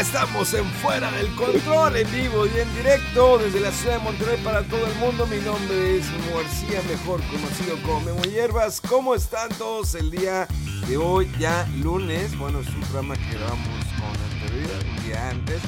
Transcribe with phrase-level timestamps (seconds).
[0.00, 4.40] Estamos en Fuera del Control, en vivo y en directo desde la ciudad de Monterrey
[4.42, 5.24] para todo el mundo.
[5.26, 8.80] Mi nombre es García, mejor conocido como Memo Hierbas.
[8.80, 10.48] ¿Cómo están todos el día
[10.88, 11.30] de hoy?
[11.38, 15.62] Ya lunes, bueno, es un programa que grabamos con anterioridad, un día antes.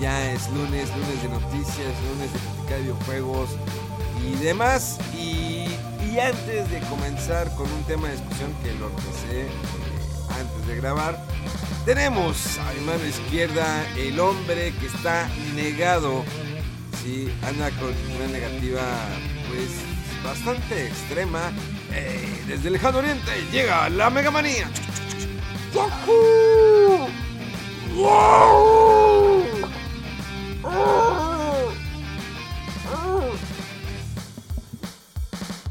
[0.00, 3.50] Ya es lunes, lunes de noticias, lunes de criticar videojuegos
[4.24, 4.98] y demás.
[5.12, 5.66] Y,
[6.06, 9.48] y antes de comenzar con un tema de discusión que lo empecé
[10.38, 11.24] antes de grabar,
[11.84, 16.24] tenemos a mi mano izquierda el hombre que está negado.
[17.02, 18.82] Sí, anda con una negativa
[19.48, 19.70] pues
[20.22, 21.50] bastante extrema.
[21.92, 24.70] Eh, desde el lejano oriente llega la megamanía.
[25.74, 27.08] ¡Yahoo!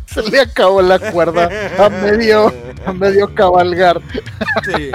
[0.14, 2.52] Se le acabó la cuerda a medio,
[2.86, 4.02] a medio cabalgar.
[4.64, 4.92] Sí.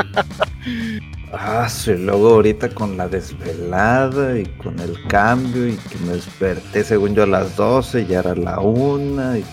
[1.32, 6.84] Ah, sí, luego ahorita con la desvelada y con el cambio y que me desperté
[6.84, 9.44] según yo a las 12, ya era la una y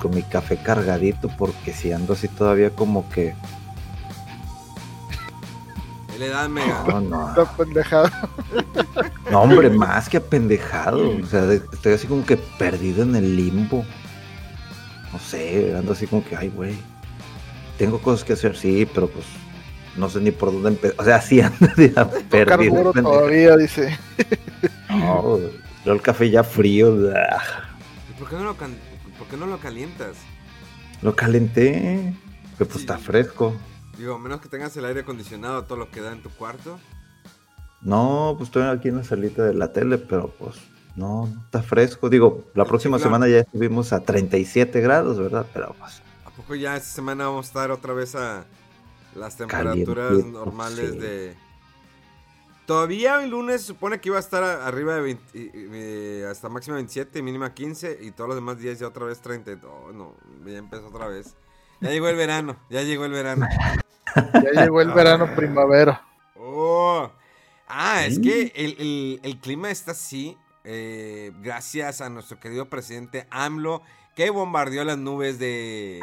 [0.00, 3.34] con mi café cargadito porque si ando así todavía como que...
[6.18, 6.84] Le dan mega.
[6.88, 8.10] No, no, Está pendejado.
[9.30, 11.10] no hombre, más que apendejado.
[11.22, 13.84] O sea, estoy así como que perdido en el limbo.
[15.12, 16.74] No sé, ando así como que, ay, güey.
[17.78, 19.24] Tengo cosas que hacer, sí, pero pues
[19.96, 20.96] no sé ni por dónde empezar.
[20.98, 22.46] O sea, sí ando ya perdido.
[22.46, 23.16] Carburo pendejo.
[23.16, 23.96] todavía, dice.
[24.90, 25.38] No,
[25.84, 27.42] yo el café ya frío, ah,
[28.10, 28.76] ¿Y por qué no lo, can-
[29.18, 30.16] por qué no lo calientas?
[31.00, 32.12] lo calenté,
[32.58, 32.78] pero pues Sí.
[32.80, 33.54] está fresco.
[33.96, 36.78] Digo, a menos que tengas el aire acondicionado, todo lo que da en tu cuarto.
[37.80, 40.56] No, pues estoy aquí en la salita de la tele, pero pues
[40.98, 42.08] no, no está fresco.
[42.10, 43.08] Digo, la Sí, próxima claro.
[43.10, 45.46] semana ya estuvimos a 37 grados, ¿verdad?
[45.54, 48.44] Pero pues ¿A poco ya esta semana vamos a estar otra vez a
[49.14, 50.98] las temperaturas normales sí.
[50.98, 51.36] de...
[52.66, 56.76] Todavía el lunes se supone que iba a estar arriba de 20, eh, hasta máxima
[56.76, 59.52] 27, mínima 15 y todos los demás días ya otra vez 30.
[59.66, 60.14] Oh, no,
[60.44, 61.34] ya empezó otra vez.
[61.80, 63.46] Ya llegó el verano, ya llegó el verano.
[64.54, 66.02] Ya llegó el verano primavera.
[66.36, 67.10] Oh.
[67.68, 70.36] Ah, es que el, el- el clima está así
[70.70, 73.82] eh, gracias a nuestro querido presidente AMLO
[74.14, 76.00] que bombardeó las nubes de,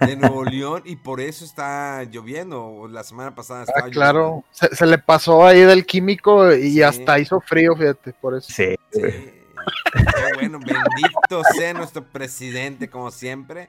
[0.00, 2.88] de Nuevo León y por eso está lloviendo.
[2.90, 4.44] La semana pasada estaba Ah, claro.
[4.52, 6.82] Se, se le pasó ahí del químico y Sí.
[6.82, 8.50] hasta hizo frío, fíjate, por eso.
[8.52, 8.76] sí.
[8.92, 9.00] Sí.
[9.02, 13.68] Qué bueno, bendito sea nuestro presidente, como siempre.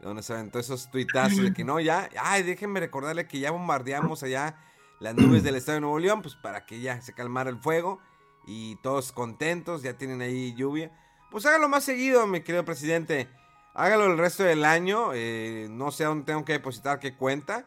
[0.00, 4.22] Donde se aventó esos tuitazos de que no, ya, ay, déjenme recordarle que ya bombardeamos
[4.22, 4.54] allá
[5.00, 7.98] las nubes del estado de Nuevo León, pues para que ya se calmara el fuego
[8.46, 10.90] y todos contentos, ya tienen ahí lluvia.
[11.30, 13.28] Pues hágalo más seguido, mi querido presidente.
[13.74, 15.10] Hágalo el resto del año.
[15.14, 17.66] eh, no sé a dónde tengo que depositar qué cuenta.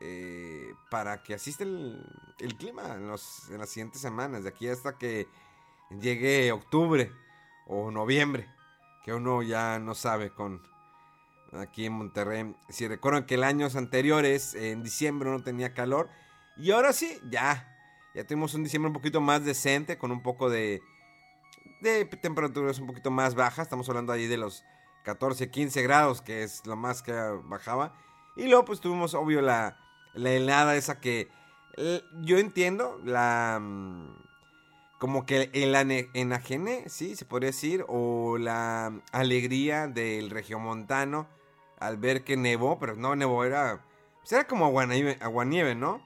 [0.00, 2.00] eh, para que asiste el,
[2.38, 4.42] el clima en, los- en las siguientes semanas.
[4.44, 5.26] De aquí hasta que
[6.00, 7.10] llegue octubre
[7.66, 8.48] o noviembre.
[9.04, 10.62] Que uno ya no sabe con
[11.52, 12.54] aquí en Monterrey.
[12.68, 16.08] Si recuerdan que el años anteriores, en diciembre no tenía calor.
[16.56, 17.74] Y ahora sí, ya.
[18.18, 20.82] Ya tuvimos un diciembre un poquito más decente, con un poco de,
[21.80, 23.66] de temperaturas un poquito más bajas.
[23.66, 24.64] Estamos hablando ahí de los
[25.04, 27.12] 14, 15 grados, que es lo más que
[27.44, 27.94] bajaba.
[28.34, 29.78] Y luego pues tuvimos, obvio, la,
[30.14, 31.28] la helada esa que
[32.22, 33.60] yo entiendo, la...
[33.60, 34.16] mm,
[34.98, 35.76] Como que el
[36.14, 41.28] enajene, sí, se podría decir, o la alegría del regiomontano
[41.78, 43.84] al ver que nevó, pero no nevó, era...
[44.18, 46.02] Pues era como aguanieve, aguanieve ¿no?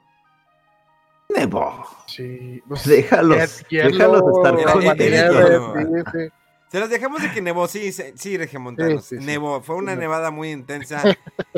[1.35, 1.85] Nebo.
[2.07, 2.61] Sí.
[2.67, 6.29] pues, Déjalos, déjalos estar con sí, sí.
[6.69, 9.05] Se las dejamos de que nevó, sí, sí, sí regiomontanos.
[9.05, 9.25] Sí, sí, sí.
[9.27, 11.03] Nevó, fue una nevada muy intensa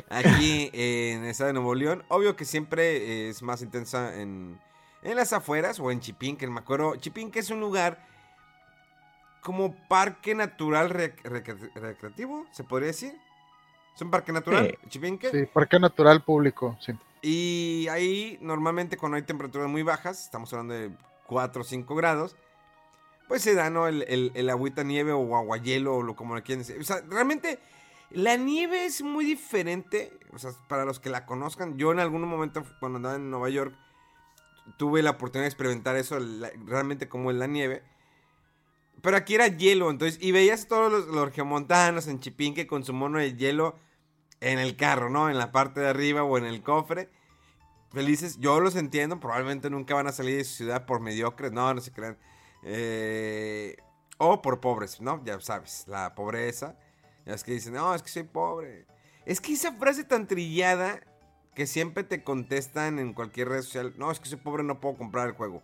[0.09, 2.03] aquí en el estado de Nuevo León.
[2.09, 4.59] Obvio que siempre es más intensa en,
[5.03, 6.97] en las afueras o en Chipinque, me acuerdo.
[6.97, 8.05] Chipinque es un lugar
[9.41, 13.13] como parque natural rec- recre- recreativo, se podría decir.
[13.95, 14.89] Es un parque natural, Sí.
[14.89, 15.29] Chipinque.
[15.31, 16.91] Sí, parque natural público, sí.
[17.27, 20.91] Y ahí normalmente cuando hay temperaturas muy bajas, estamos hablando de
[21.25, 22.35] 4 o 5 grados,
[23.27, 23.87] pues se da ¿no?
[23.87, 26.79] el, el, el agüita nieve o aguayelo o lo como le quieren decir.
[26.79, 27.57] O sea, realmente
[28.11, 30.13] la nieve es muy diferente.
[30.33, 33.49] O sea, para los que la conozcan, yo en algún momento cuando andaba en Nueva
[33.49, 33.75] York
[34.77, 36.19] tuve la oportunidad de experimentar eso,
[36.67, 37.81] realmente como es la nieve.
[39.01, 42.93] Pero aquí era hielo, entonces, y veías todos los, los geomontanos en Chipinque con su
[42.93, 43.79] mono de hielo
[44.41, 45.29] en el carro, ¿no?
[45.29, 47.09] En la parte de arriba o en el cofre.
[47.91, 51.73] Felices, yo los entiendo, probablemente nunca van a salir de su ciudad por mediocres, no,
[51.73, 52.17] no se crean.
[52.63, 53.77] Eh,
[54.17, 55.23] o por pobres, ¿no?
[55.23, 56.77] Ya sabes, la pobreza.
[57.25, 58.85] Ya es que dicen, no, es que soy pobre.
[59.25, 60.99] Es que esa frase tan trillada
[61.55, 64.97] que siempre te contestan en cualquier red social, no, es que soy pobre, no puedo
[64.97, 65.63] comprar el juego.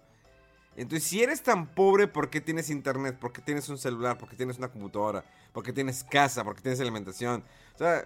[0.75, 3.17] Entonces, si eres tan pobre, ¿por qué tienes internet?
[3.19, 4.17] ¿Por qué tienes un celular?
[4.17, 5.25] ¿Por qué tienes una computadora?
[5.51, 6.43] ¿Por qué tienes casa?
[6.45, 7.43] ¿Por qué tienes alimentación?
[7.75, 8.05] O sea,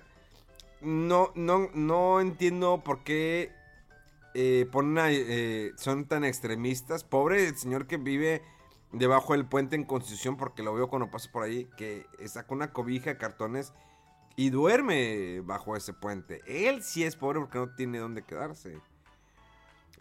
[0.85, 3.51] no, no, no entiendo por qué
[4.33, 7.03] eh, ponen eh, son tan extremistas.
[7.03, 8.43] Pobre el señor que vive
[8.91, 12.71] debajo del puente en Constitución, porque lo veo cuando paso por ahí, que saca una
[12.71, 13.73] cobija de cartones
[14.35, 16.41] y duerme bajo ese puente.
[16.45, 18.77] Él sí es pobre porque no tiene dónde quedarse.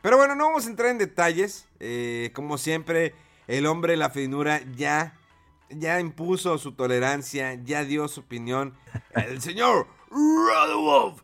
[0.02, 1.66] Pero bueno, no vamos a entrar en detalles.
[1.80, 3.14] Eh, como siempre,
[3.46, 5.16] el hombre de la finura ya,
[5.70, 8.74] ya impuso su tolerancia, ya dio su opinión.
[9.14, 11.20] El señor Rodolf.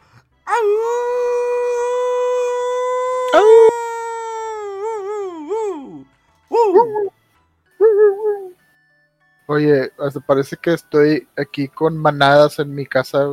[9.46, 13.26] Oye, hasta parece que estoy aquí con manadas en mi casa,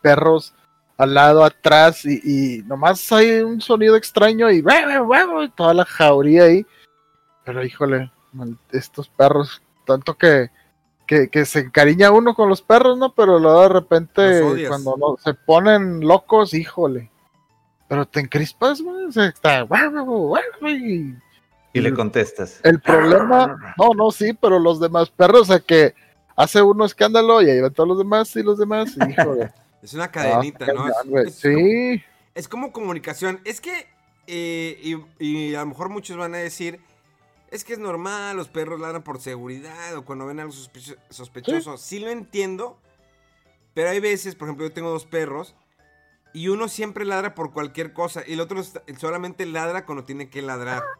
[0.00, 0.54] perros
[0.98, 4.62] al lado, atrás, y, y nomás hay un sonido extraño y,
[5.56, 6.66] toda la jauría ahí.
[7.44, 8.12] Pero híjole,
[8.70, 10.50] estos perros, tanto que,
[11.06, 13.14] que, que se encariña uno con los perros, ¿no?
[13.14, 17.10] Pero luego de repente, cuando no, se ponen locos, híjole.
[17.88, 19.66] Pero te encrispas, güey, o sea, está,
[20.62, 21.14] y
[21.74, 22.60] Y le contestas.
[22.62, 25.94] el problema, no, no, sí, pero los demás perros, o sea que
[26.34, 29.50] hace uno escándalo y ahí van todos los demás y los demás, y, híjole.
[29.82, 30.86] Es una cadenita, Ah, ¿no?
[30.88, 32.02] Es- güey, es como- sí,
[32.36, 33.40] Es como comunicación.
[33.44, 33.88] Es que,
[34.28, 36.78] eh, y, y a lo mejor muchos van a decir,
[37.52, 41.76] es que es normal, los perros ladran por seguridad o cuando ven algo sospecho- sospechoso.
[41.76, 42.00] Sí.
[42.00, 42.80] lo entiendo,
[43.74, 45.54] pero hay veces, por ejemplo, yo tengo dos perros
[46.34, 48.62] y uno siempre ladra por cualquier cosa y el otro
[48.98, 50.82] solamente ladra cuando tiene que ladrar.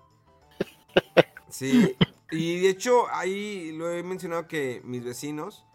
[1.49, 1.97] Sí,
[2.31, 5.67] y de hecho ahí lo he mencionado que mis vecinos,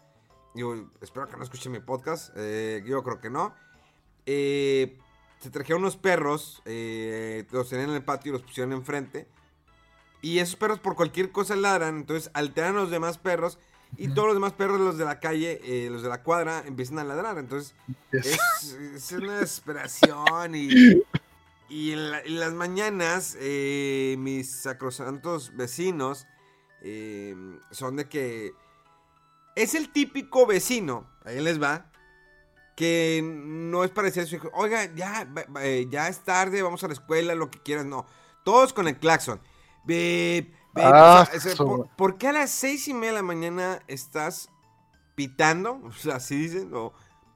[0.56, 3.54] yo espero que no escuchen mi podcast, eh, yo creo que no,
[4.26, 4.98] eh,
[5.38, 9.28] se trajeron unos perros, eh, los tenían en el patio y los pusieron enfrente.
[10.20, 13.58] Y esos perros por cualquier cosa ladran, entonces alteran a los demás perros.
[13.96, 16.98] Y todos los demás perros, los de la calle, eh, los de la cuadra, empiezan
[16.98, 17.38] a ladrar.
[17.38, 17.74] Entonces
[18.12, 18.26] es-
[18.62, 20.54] es, es una desesperación.
[20.54, 20.68] Y,
[21.70, 26.26] y en, la- en las mañanas, eh, mis sacrosantos vecinos
[26.82, 27.34] eh,
[27.70, 28.52] son de que
[29.56, 31.90] es el típico vecino, ahí les va,
[32.76, 35.26] que no es para decir a su hijo, oiga, ya,
[35.62, 38.06] eh, ya es tarde, vamos a la escuela, lo que quieras, no.
[38.44, 39.40] Todos con el claxon.
[40.74, 44.48] Ah, o sea, ¿por, por qué a las seis y media de la mañana estás
[45.14, 45.80] pitando?
[45.84, 46.92] O sea, así dicen, o,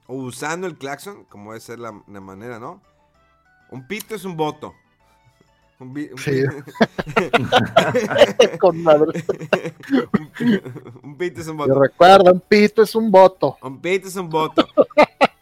[0.07, 2.81] o usando el claxon, como debe ser la, la manera, ¿no?
[3.71, 4.75] Un pito es un voto.
[5.81, 6.43] Un, Sí.
[8.61, 9.25] con madre.
[10.13, 10.63] un pi-
[11.03, 11.81] un pito es un voto.
[11.81, 13.57] recuerda, un pito es un voto.
[13.63, 14.69] Un pito es un voto.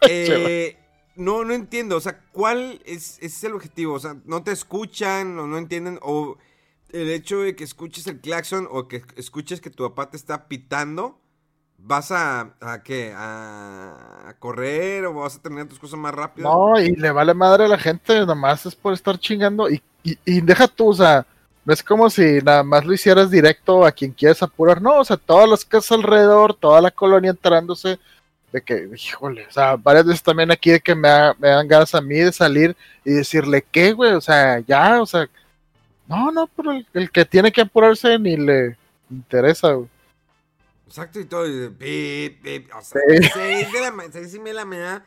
[0.07, 0.77] Eh,
[1.15, 1.97] no, no entiendo.
[1.97, 3.93] O sea, ¿cuál es, es el objetivo?
[3.93, 5.99] O sea, ¿no te escuchan o no entienden?
[6.01, 6.37] O
[6.93, 10.47] el hecho de que escuches el claxon o que escuches que tu papá te está
[10.47, 11.19] pitando,
[11.77, 13.13] ¿vas a, a qué?
[13.15, 16.49] ¿A, correr o vas a tener tus cosas más rápido?
[16.49, 19.69] No, y le vale madre a la gente, nomás es por estar chingando.
[19.69, 21.25] Y, y, deja tú, o sea,
[21.67, 25.17] es como si nada más lo hicieras directo a quien quieres apurar, no, o sea,
[25.17, 27.99] todas las casas alrededor, toda la colonia enterándose
[28.51, 31.93] de que, híjole, o sea, varias veces también aquí de que me, me dan ganas
[31.93, 34.13] a mí de salir y decirle, ¿qué, güey?
[34.13, 35.29] O sea, ya, o sea,
[36.11, 38.77] no, no, pero el, el que tiene que apurarse ni le
[39.09, 39.89] interesa, güey.
[40.87, 41.47] Exacto, y todo.
[41.47, 43.29] Y pip, pip, o sea, Sí.
[43.33, 45.05] seis de la seis y media de la mañana.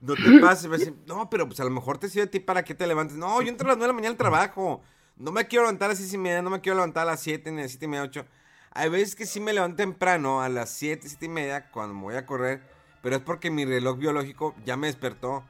[0.00, 0.68] No te pases.
[0.68, 2.74] vas a decir, no, pero pues a lo mejor te sirve a ti para que
[2.74, 3.16] te levantes.
[3.16, 4.82] No, yo entro a las nueve de la mañana al trabajo.
[5.16, 7.20] No me quiero levantar a las seis y media, no me quiero levantar a las
[7.20, 8.26] siete, ni a las siete y media, ocho.
[8.72, 12.02] Hay veces que sí me levanto temprano, a las siete, siete y media, cuando me
[12.02, 12.62] voy a correr.
[13.02, 15.44] Pero es porque mi reloj biológico ya me despertó.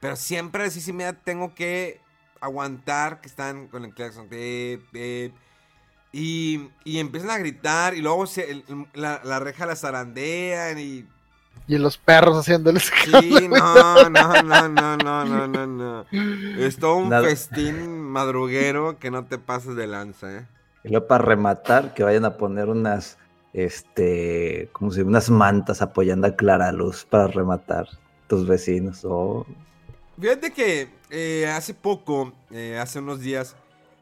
[0.00, 2.00] Pero siempre a las seis y media tengo que
[2.46, 4.28] aguantar que están con el claxon.
[4.28, 5.34] Pip, pip.
[6.12, 11.04] Y, y empiezan a gritar y luego se- el- la, la reja la zarandean y
[11.68, 16.06] Y los perros haciéndoles Sí, no, no, no, no, no, no, no, no.
[16.58, 17.28] Es todo un Nada.
[17.28, 20.46] festín madruguero que no te pases de lanza, ¿eh?
[20.84, 23.18] Y luego para rematar, que vayan a poner unas,
[23.52, 27.88] este, como si unas mantas apoyando a Clara Luz para rematar
[28.28, 29.00] tus vecinos.
[29.04, 29.44] Oh,
[30.20, 33.54] Fíjate que eh, hace poco, eh, hace unos días,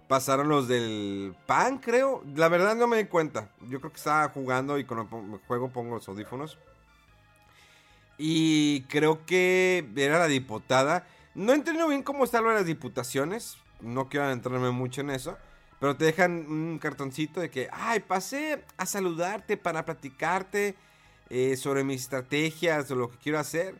[0.09, 2.23] pasaron los del pan, creo.
[2.37, 3.50] La verdad no me di cuenta.
[3.68, 6.59] Yo creo que estaba jugando y cuando pon- juego pongo los audífonos.
[8.16, 11.06] Y creo que era la diputada.
[11.35, 13.56] No entiendo bien cómo está lo de las diputaciones.
[13.80, 15.37] No quiero entrarme mucho en eso.
[15.80, 20.76] Pero te dejan un cartoncito de que, ay, pasé a saludarte para platicarte
[21.28, 23.75] eh, sobre mis estrategias o lo que quiero hacer.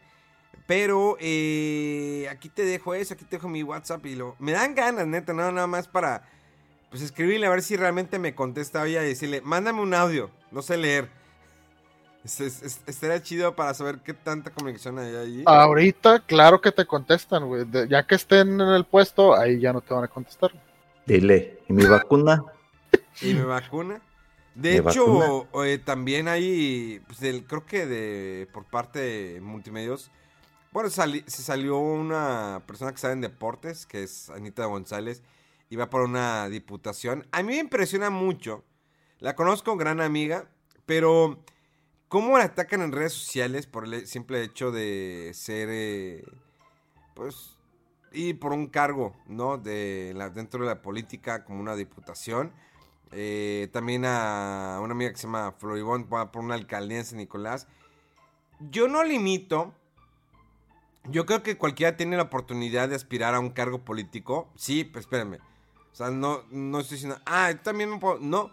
[0.67, 4.35] Pero eh, aquí te dejo eso, aquí te dejo mi WhatsApp y lo...
[4.39, 6.27] Me dan ganas, neta, no, nada más para...
[6.91, 10.63] Pues escribirle a ver si realmente me contesta ella y decirle, mándame un audio, no
[10.63, 11.09] sé leer.
[12.25, 15.43] Es- es- es- estaría chido para saber qué tanta comunicación hay ahí.
[15.45, 17.67] Ahorita, claro que te contestan, güey.
[17.89, 20.53] Ya que estén en el puesto, ahí ya no te van a contestar.
[21.05, 22.43] dile, ¿y mi vacuna?
[23.21, 24.01] y me vacuna.
[24.55, 30.11] De ¿Me hecho, eh, también hay, pues, del- creo que de por parte de multimedios,
[30.75, 35.23] bueno, sali- se salió una persona que sabe en deportes, que es Anita González,
[35.71, 37.27] y va por una diputación.
[37.31, 38.65] A mí me impresiona mucho,
[39.21, 40.51] la conozco, gran amiga,
[40.85, 41.39] pero
[42.09, 46.25] cómo la atacan en redes sociales por el simple hecho de ser, eh,
[47.15, 47.57] pues,
[48.13, 49.59] y por un cargo, ¿no?
[49.59, 52.53] De la, dentro de la política como una diputación.
[53.13, 57.19] Eh, también a una amiga que se llama Floribón va por una alcaldía en San
[57.19, 57.69] Nicolás.
[58.59, 59.73] Yo no limito.
[61.07, 64.49] Yo creo que cualquiera tiene la oportunidad de aspirar a un cargo político.
[64.57, 65.39] Sí, pues espérame.
[65.93, 68.19] O sea, no, no estoy diciendo, ah, también me puedo.
[68.19, 68.51] No.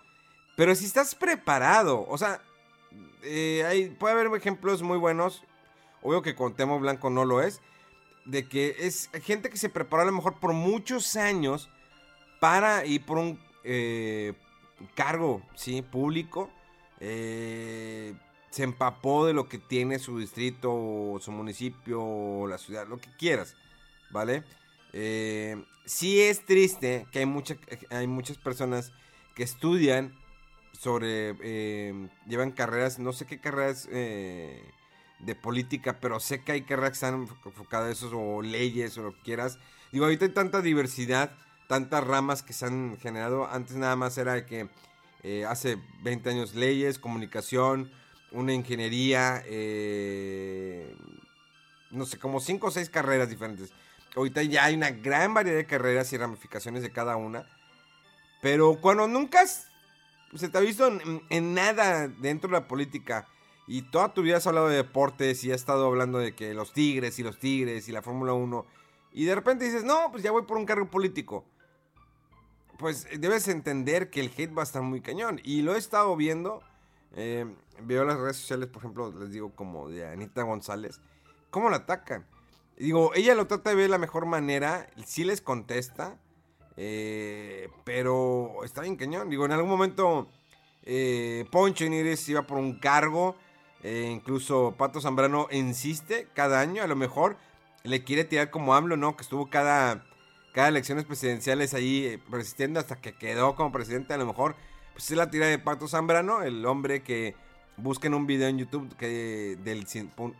[0.57, 2.41] Pero si estás preparado, o sea,
[3.23, 5.43] eh, puede haber ejemplos muy buenos.
[6.01, 7.61] Obvio que con Temo Blanco no lo es.
[8.25, 11.69] De que es gente que se preparó a lo mejor por muchos años
[12.39, 14.33] para ir por un eh,
[14.93, 15.81] cargo, ¿sí?
[15.81, 16.49] Público.
[16.99, 18.13] eh,
[18.51, 22.99] se empapó de lo que tiene su distrito, o su municipio, o la ciudad, lo
[22.99, 23.55] que quieras,
[24.11, 24.43] ¿vale?
[24.93, 27.57] Eh, sí es triste que hay, mucha-
[27.89, 28.93] hay muchas personas
[29.35, 30.13] que estudian
[30.73, 34.63] sobre, eh, llevan carreras, no sé qué carreras eh,
[35.19, 38.97] de política, pero sé que hay carreras que están enfo- enfocadas a eso, o leyes,
[38.97, 39.59] o lo que quieras.
[39.91, 41.31] Digo, ahorita hay tanta diversidad,
[41.67, 43.47] tantas ramas que se han generado.
[43.47, 44.69] Antes nada más era que
[45.23, 47.91] eh, hace 20 años leyes, comunicación,
[48.31, 50.95] una ingeniería, eh,
[51.91, 53.71] no sé, como 5 o 6 carreras diferentes.
[54.15, 57.45] Ahorita ya hay una gran variedad de carreras y ramificaciones de cada una.
[58.41, 63.27] Pero cuando nunca se te ha visto en, en nada dentro de la política
[63.67, 66.73] y toda tu vida has hablado de deportes y has estado hablando de que los
[66.73, 68.65] tigres y los tigres y la Fórmula 1
[69.13, 71.45] y de repente dices, no, pues ya voy por un cargo político.
[72.77, 75.41] Pues eh, debes entender que el hate va a estar muy cañón.
[75.43, 76.63] Y lo he estado viendo.
[77.15, 77.45] Eh,
[77.83, 80.99] veo las redes sociales, por ejemplo, les digo como de Anita González.
[81.49, 82.25] ¿Cómo la atacan?
[82.77, 84.87] Digo, ella lo trata de ver de la mejor manera.
[85.05, 86.17] Sí les contesta.
[86.77, 89.29] eh, pero está bien cañón.
[89.29, 90.29] Digo, en algún momento
[90.83, 93.35] eh, Poncho Nires iba por un cargo.
[93.83, 96.83] eh, incluso Pato Zambrano insiste cada año.
[96.83, 97.37] A lo mejor
[97.83, 99.15] le quiere tirar como AMLO, ¿no?
[99.15, 100.05] Que estuvo cada,
[100.53, 104.13] cada elecciones presidenciales ahí eh, resistiendo hasta que quedó como presidente.
[104.13, 104.55] A lo mejor,
[104.93, 107.35] pues es la tira de Pato Zambrano, el hombre que
[107.77, 109.87] busquen un video en YouTube que del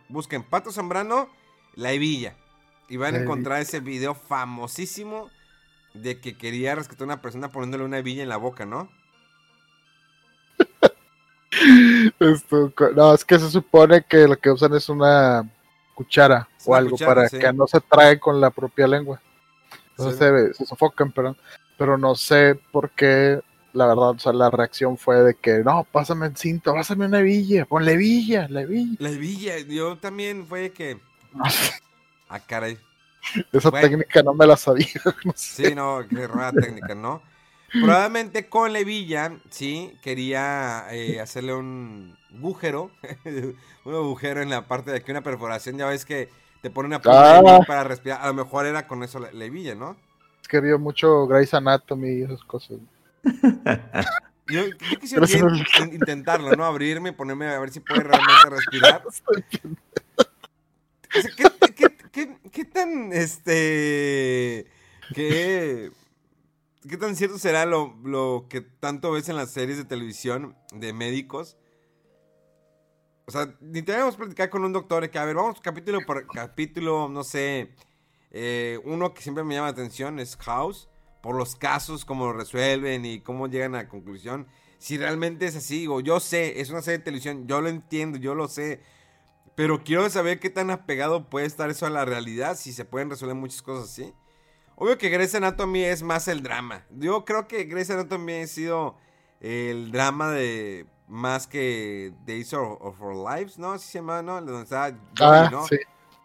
[0.08, 1.28] busquen Pato Zambrano,
[1.74, 2.36] la hebilla.
[2.88, 5.30] Y van a encontrar ese video famosísimo
[5.94, 8.88] de que quería rescatar a una persona poniéndole una hebilla en la boca, ¿no?
[12.18, 15.48] Esto, no, es que se supone que lo que usan es una
[15.94, 17.38] cuchara Es o una algo cuchara, para sí.
[17.38, 19.20] que no se trague con la propia lengua.
[19.90, 20.54] Entonces Sí.
[20.54, 21.36] se, se sofocan, pero,
[21.78, 23.40] pero no sé por qué,
[23.72, 27.20] la verdad, o sea, la reacción fue de que, no, pásame el cinto, pásame una
[27.20, 28.96] hebilla, ponle hebilla, la hebilla.
[28.98, 30.98] La hebilla, yo también fue que...
[32.28, 32.78] Ah, caray.
[33.52, 33.88] Esa Bueno.
[33.88, 34.86] técnica no me la sabía.
[35.24, 35.68] no sé.
[35.68, 37.22] Sí, no, qué rara técnica, ¿no?
[37.70, 42.90] Probablemente con Levilla, sí, quería eh, hacerle un agujero,
[43.84, 46.28] un agujero en la parte de aquí, una perforación, ya ves que
[46.62, 47.60] te pone una de Ah.
[47.66, 49.96] para respirar, a lo mejor era con eso la Levilla, ¿no?
[50.42, 52.78] Es que vio mucho Grey's Anatomy y esas cosas.
[54.46, 55.26] Yo, yo quisiera
[55.80, 56.64] in- intentarlo, ¿no?
[56.64, 59.02] Abrirme, ponerme a ver si puede realmente respirar.
[61.14, 64.66] O sea, ¿qué, qué, qué- qué tan, este,
[65.12, 65.92] qué,
[66.88, 70.94] qué tan cierto será lo, lo que tanto ves en las series de televisión de
[70.94, 71.58] médicos?
[73.26, 77.08] O sea, ni tenemos platicar con un doctor que, a ver, vamos capítulo por capítulo,
[77.10, 77.74] no sé.
[78.30, 80.88] eh, uno que siempre me llama la atención es House,
[81.22, 84.46] por los casos, cómo lo resuelven y cómo llegan a la conclusión.
[84.78, 88.18] Si realmente es así, o yo sé, es una serie de televisión, yo lo entiendo,
[88.18, 88.82] yo lo sé.
[89.54, 93.08] Pero quiero saber qué tan apegado puede estar eso a la realidad, si se pueden
[93.10, 94.12] resolver muchas cosas así.
[94.74, 96.84] Obvio que Grey's Anatomy es más el drama.
[96.90, 98.96] Yo creo que Grey's Anatomy ha sido
[99.40, 103.72] el drama de más que Days of, of Our Lives, ¿no?
[103.72, 104.40] Así se llama, ¿no?
[104.40, 105.66] Donde está Joey, Ah, ¿no?
[105.68, 105.76] sí,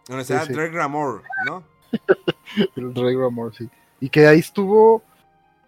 [0.08, 0.52] Donde sí, está sí.
[0.54, 1.62] Drake Ramore, ¿no?
[2.76, 3.68] Rey Ramón, sí.
[4.00, 5.02] Y que ahí estuvo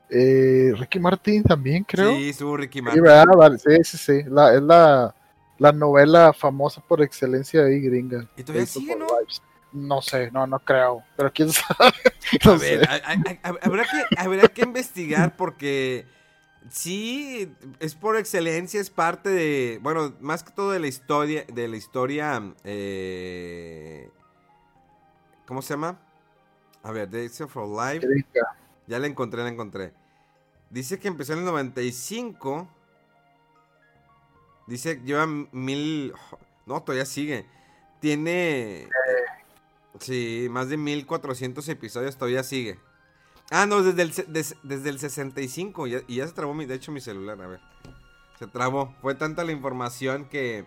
[0.08, 2.16] eh, Ricky Martin también, creo.
[2.16, 3.02] Sí, estuvo Ricky Sí, Martin.
[3.02, 3.26] ¿verdad?
[3.36, 4.22] Vale, sí, sí, sí.
[4.28, 5.14] La- es la,
[5.58, 8.26] la novela famosa por excelencia ahí, gringa.
[8.36, 9.06] Y todavía sigue, ¿no?
[9.72, 11.04] No sé, no, no creo.
[11.16, 11.92] Pero quién sabe.
[12.44, 16.06] No A ver, a- a- habrá, que, habrá que investigar porque
[16.70, 21.68] sí, es por excelencia, es parte de, bueno, más que todo de la historia, de
[21.68, 24.10] la historia, eh,
[25.46, 26.00] ¿cómo se llama?
[26.82, 28.06] A ver, Days of Our Life,
[28.86, 29.92] ya la encontré, la encontré.
[30.70, 32.68] Dice que empezó en el 95.
[34.66, 36.12] Dice, lleva mil,
[36.66, 37.44] no, todavía sigue.
[38.00, 38.88] Tiene,
[39.98, 42.78] sí, más de 1400 episodios, todavía sigue.
[43.50, 45.86] Ah, no, desde el, des- desde el 65.
[45.88, 47.40] ya- y ya se trabó, mi, de hecho, mi celular.
[47.42, 47.60] A ver.
[48.38, 48.94] Se trabó.
[49.02, 50.64] Fue tanta la información que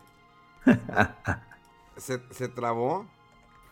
[1.97, 3.07] se, se trabó.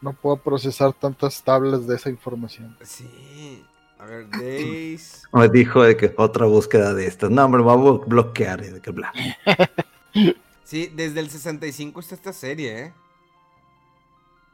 [0.01, 2.75] No puedo procesar tantas tablas de esa información.
[2.81, 3.63] Sí.
[3.99, 5.23] A ver, Days.
[5.33, 7.29] Me dijo de que otra búsqueda de estas.
[7.29, 8.63] No, hombre, voy a bloquear.
[8.63, 9.13] y de que bla.
[10.63, 12.93] Sí, desde el 65 está esta serie, ¿eh?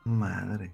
[0.03, 0.71] Madre.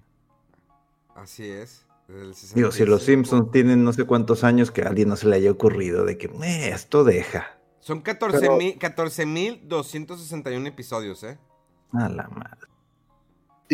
[1.14, 1.84] Así es.
[2.08, 3.04] desde el Digo, si los 65.
[3.04, 6.16] Simpsons tienen no sé cuántos años que a alguien no se le haya ocurrido de
[6.16, 7.58] que "Eh, esto deja.
[7.80, 11.38] Son 14.000 14.261 episodios, ¿eh?
[11.92, 12.68] A la madre.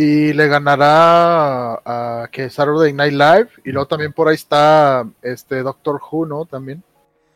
[0.02, 3.50] Y le ganará a, a que Saturday Night Live.
[3.66, 6.46] Y luego también por ahí está este Doctor Who, ¿no?
[6.46, 6.82] También.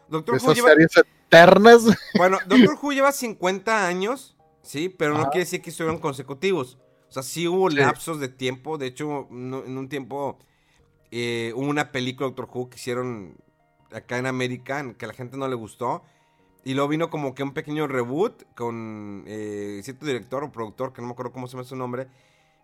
[0.09, 1.83] Doctor Who Esas lleva, series eternas.
[2.17, 5.31] bueno, Doctor Who lleva 50 años, sí, pero no Ajá.
[5.31, 6.79] quiere decir que estuvieron consecutivos.
[7.11, 7.77] O sea, sí hubo Sí.
[7.77, 8.79] lapsos de tiempo.
[8.79, 10.39] De hecho, no- en un tiempo
[11.11, 13.37] eh, hubo una película Doctor Who que hicieron
[13.93, 16.03] acá en América que a la gente no le gustó.
[16.65, 21.03] Y luego vino como que un pequeño reboot con eh, cierto director o productor, que
[21.03, 22.09] no me acuerdo cómo se llama su nombre.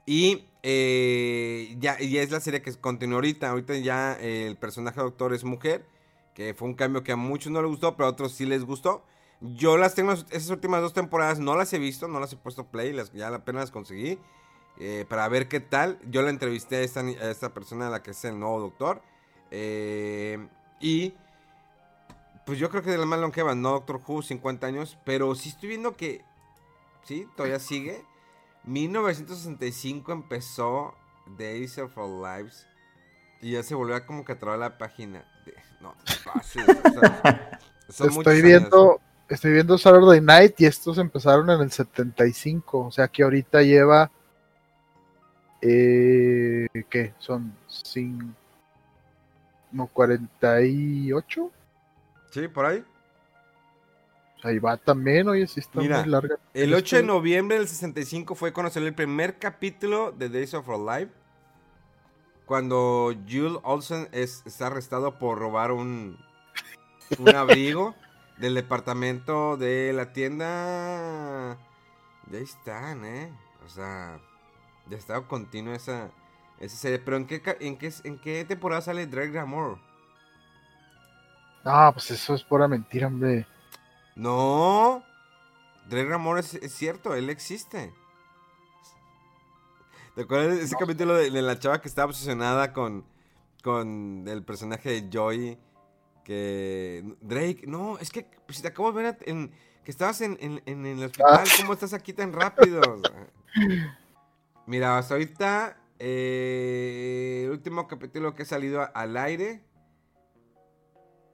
[0.06, 3.50] Y eh, ya, y es la serie que continúa ahorita.
[3.50, 5.86] Ahorita ya eh, el personaje Doctor es mujer.
[6.34, 8.64] Que fue un cambio que a muchos no les gustó, pero a otros sí les
[8.64, 9.04] gustó.
[9.40, 12.66] Yo las tengo, esas últimas dos temporadas no las he visto, no las he puesto
[12.66, 14.18] play, las, ya apenas las conseguí.
[14.78, 15.98] eh, para ver qué tal.
[16.10, 19.02] Yo la entrevisté a esta, persona, a la que es el nuevo doctor.
[19.50, 20.38] eh,
[20.80, 21.14] y
[22.46, 24.98] pues yo creo que de las más longevas, no Doctor Who, 50 años.
[25.04, 26.24] Pero sí estoy viendo que,
[27.04, 28.04] sí, todavía sigue.
[28.64, 30.94] 1965 empezó
[31.38, 32.66] Days of Our Lives.
[33.40, 35.24] Y ya se volvió como que a trabar la página.
[35.46, 38.44] De, no, te pases, o sea, son muchos Estoy años.
[38.44, 42.86] viendo, estoy viendo Saturday Night y estos empezaron en el 75.
[42.86, 44.10] O sea que ahorita lleva.
[45.62, 47.14] Eh, ¿Qué?
[47.18, 48.26] Son 5.
[49.72, 51.50] No, 48.
[52.30, 52.84] Sí, por ahí.
[54.42, 56.38] Ahí va también, oye, sí está Mira, muy larga.
[56.54, 60.78] El 8 de noviembre del 65 fue conocer el primer capítulo de Days of Our
[60.78, 61.12] Life.
[62.46, 66.18] Cuando Jules Olsen es, está arrestado por robar un,
[67.18, 67.94] un abrigo
[68.38, 71.58] del departamento de la tienda.
[72.30, 73.32] Ya están, ¿eh?
[73.66, 74.20] O sea,
[74.88, 76.10] ya está continuo esa,
[76.58, 76.98] esa serie.
[76.98, 79.80] Pero ¿en qué, en, qué, ¿en qué temporada sale Drake Ramore?
[81.64, 83.46] No, pues eso es pura mentira, hombre.
[84.20, 85.02] No.
[85.88, 87.92] Drake Ramore es, es cierto, él existe.
[90.14, 93.04] ¿Te acuerdas de ese capítulo de, de la chava que estaba obsesionada con,
[93.62, 95.58] con el personaje de Joy?
[96.24, 97.02] Que.
[97.22, 99.50] Drake, no, es que pues, si te acabo de ver en,
[99.84, 102.82] que estabas en, en- en el hospital, ¿cómo estás aquí tan rápido?
[104.66, 109.64] Mira, hasta ahorita, eh, el último capítulo que ha salido a- al aire.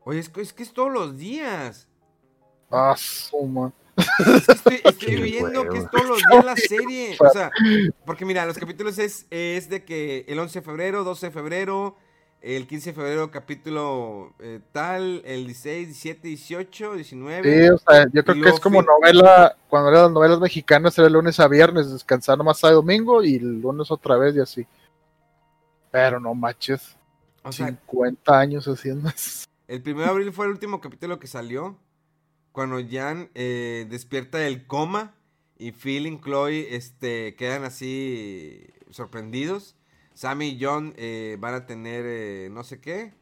[0.05, 1.88] Oye, es es, que es todos los días.
[2.71, 3.73] Ah, suma.
[4.49, 7.17] Estoy, estoy viendo que es todos los días la serie.
[7.19, 7.51] O sea,
[8.05, 11.97] porque mira, los capítulos es, es de que el 11 de febrero, 12 de febrero,
[12.43, 17.43] el 15 de febrero capítulo eh, tal, el 16, 17, 18, 19.
[17.43, 20.99] Sí, o sea, yo creo que es como fin- novela, cuando eran las novelas mexicanas
[20.99, 24.67] era lunes a viernes, descansar nomás y domingo y el lunes otra vez y así.
[25.91, 26.97] Pero no manches,
[27.43, 29.47] o sea, 50 años haciendo eso.
[29.67, 31.77] el 1 de abril fue el último capítulo que salió.
[32.57, 35.12] Cuando Jan eh, despierta del coma
[35.59, 39.77] y Phil y Chloe este, quedan así sorprendidos.
[40.14, 43.12] Sammy y John eh, van a tener eh, no sé qué.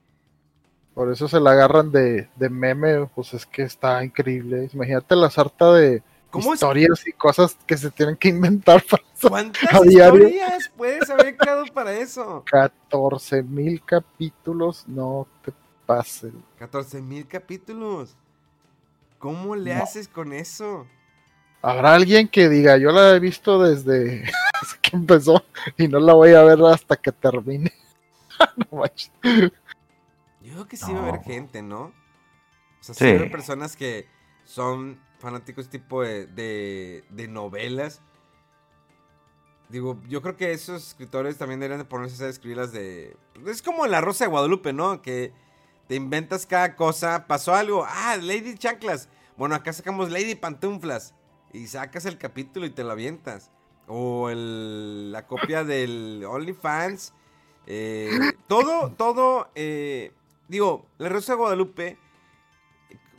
[0.95, 4.71] Por eso se la agarran de, de meme, pues es que está increíble.
[4.73, 6.01] Imagínate la sarta de
[6.33, 9.03] historias y cosas que se tienen que inventar para.
[9.21, 12.45] ¿Cuántas historias puedes haber creado para eso?
[12.47, 15.53] 14 mil capítulos, no te
[15.87, 16.33] pases.
[16.57, 18.17] 14 mil capítulos.
[19.25, 20.87] ¿Cómo le haces con eso?
[21.63, 24.23] Habrá alguien que diga, yo la he visto desde
[24.83, 25.43] que empezó
[25.79, 27.73] y no la voy a ver hasta que termine.
[28.71, 31.85] no Yo creo que sí va a haber gente, ¿no?
[31.85, 31.93] O
[32.81, 34.07] sea, sí, hay personas que
[34.45, 36.27] son fanáticos tipo de,
[37.09, 38.03] de, novelas.
[39.71, 43.17] Digo, yo creo que esos escritores también deberían de ponerse a escribirlas de...
[43.47, 45.01] Es como La Rosa de Guadalupe, ¿no?
[45.01, 45.33] Que
[45.89, 47.27] te inventas cada cosa.
[47.27, 47.85] Pasó algo.
[47.89, 49.09] Ah, Lady Chanclas.
[49.37, 51.15] Bueno, acá sacamos Lady Pantuflas.
[51.53, 53.51] Y sacas el capítulo y te lo avientas.
[53.87, 57.13] O el, la copia del OnlyFans.
[57.67, 58.11] Eh,
[58.49, 59.51] todo, todo...
[59.55, 60.13] Eh,
[60.49, 61.99] digo, La Rosa de Guadalupe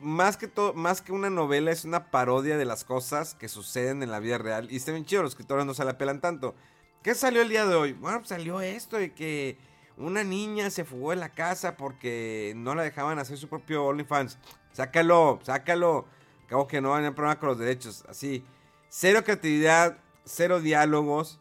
[0.01, 4.03] más que todo, más que una novela, es una parodia de las cosas que suceden
[4.03, 4.67] en la vida real.
[4.71, 6.53] Y está bien chido, los escritores no se la pelan tanto.
[7.01, 7.93] ¿Qué salió el día de hoy?
[7.93, 9.57] Bueno, pues salió esto de que
[9.97, 14.37] una niña se fugó de la casa porque no la dejaban hacer su propio OnlyFans.
[14.73, 16.05] Sácalo, sácalo.
[16.45, 18.03] Acabo que no hay problema con los derechos.
[18.09, 18.43] Así.
[18.89, 21.39] Cero creatividad, cero diálogos,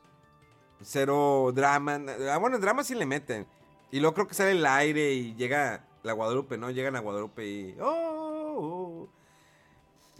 [0.83, 2.01] cero drama.
[2.31, 3.47] Ah, bueno, drama sí le meten.
[3.91, 6.71] Y luego creo que sale el aire y llega la Guadalupe, ¿no?
[6.71, 7.77] Llegan a Guadalupe y.
[7.81, 9.09] ¡Oh!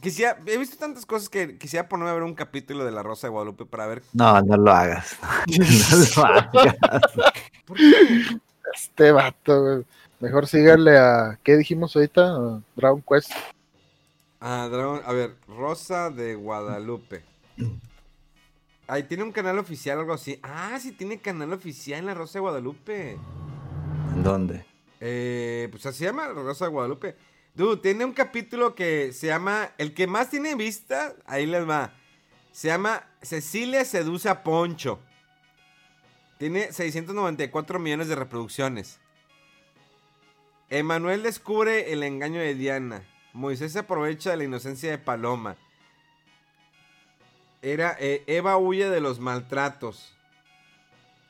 [0.01, 3.27] Quisiera, he visto tantas cosas que quisiera ponerme a ver un capítulo de La Rosa
[3.27, 4.03] de Guadalupe para ver.
[4.13, 5.17] No, no lo hagas.
[5.47, 7.03] no lo hagas.
[8.75, 9.85] Este vato,
[10.21, 11.39] Mejor síganle a.
[11.43, 12.63] ¿Qué dijimos ahorita?
[12.77, 13.31] Dragon Quest.
[14.41, 15.01] Ah, Dragon.
[15.05, 17.23] A ver, Rosa de Guadalupe.
[18.87, 20.39] Ahí tiene un canal oficial o algo así.
[20.43, 23.19] Ah, sí, tiene canal oficial en La Rosa de Guadalupe.
[24.15, 24.65] ¿En dónde?
[25.01, 27.17] Eh, pues así se llama La Rosa de Guadalupe.
[27.55, 29.73] Dude, tiene un capítulo que se llama.
[29.79, 31.95] El que más tiene vista, ahí les va.
[32.53, 35.01] Se llama Cecilia seduce a Poncho.
[36.39, 38.99] Tiene 694 millones de reproducciones.
[40.71, 43.03] Emanuel descubre el engaño de Diana.
[43.33, 45.57] Moisés se aprovecha de la inocencia de Paloma.
[47.63, 50.15] Era eh, Eva huye de los maltratos.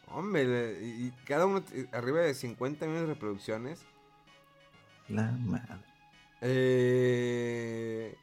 [0.08, 1.62] Hombre, y cada uno
[1.92, 3.84] arriba de 50 millones de reproducciones.
[5.08, 5.82] La madre.
[6.40, 8.16] Eh,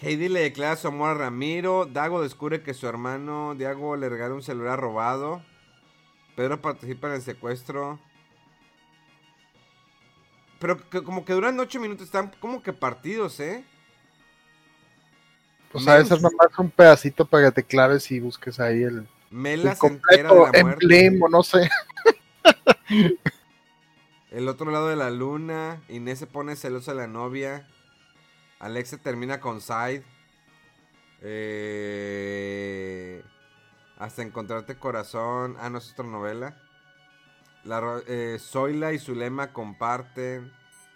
[0.00, 1.86] Heidi le declara su amor a Ramiro.
[1.86, 5.42] Dago descubre que su hermano Diago le regala un celular robado.
[6.36, 7.98] Pedro participa en el secuestro.
[10.60, 13.64] Pero como que duran 8 minutos, están como que partidos, ¿eh?
[15.72, 19.72] Pues a veces nomás un pedacito para que te claves y busques ahí el, Mela
[19.72, 21.68] el completo emblema, no sé.
[24.30, 25.82] El otro lado de la luna.
[25.88, 27.66] Inés se pone celosa de la novia.
[28.58, 30.02] Alexa termina con Side.
[31.22, 33.22] Eh,
[33.96, 35.56] hasta encontrarte corazón.
[35.58, 36.60] Ah, no es otra novela.
[37.64, 40.52] La, eh, Zoila y Zulema comparten.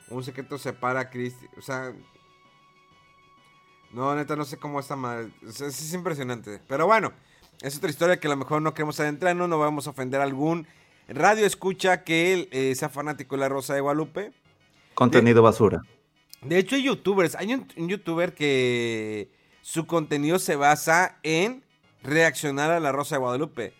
[0.08, 1.46] Un secreto separa a Christy.
[1.56, 1.92] O sea.
[3.92, 5.32] No, neta, no sé cómo está mal.
[5.42, 6.60] es, impresionante.
[6.68, 7.12] Pero bueno,
[7.60, 9.48] es otra historia que a lo mejor no queremos adentrarnos.
[9.48, 10.66] No vamos a ofender a algún
[11.08, 14.32] radio escucha que él eh, sea fanático de la Rosa de Guadalupe.
[14.94, 15.82] Contenido basura.
[16.42, 17.34] De hecho, hay youtubers.
[17.34, 19.30] Hay un, youtuber que
[19.62, 21.64] su contenido se basa en
[22.02, 23.74] reaccionar a la Rosa de Guadalupe.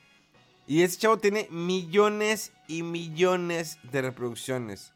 [0.66, 4.92] Y ese chavo tiene millones y millones de reproducciones.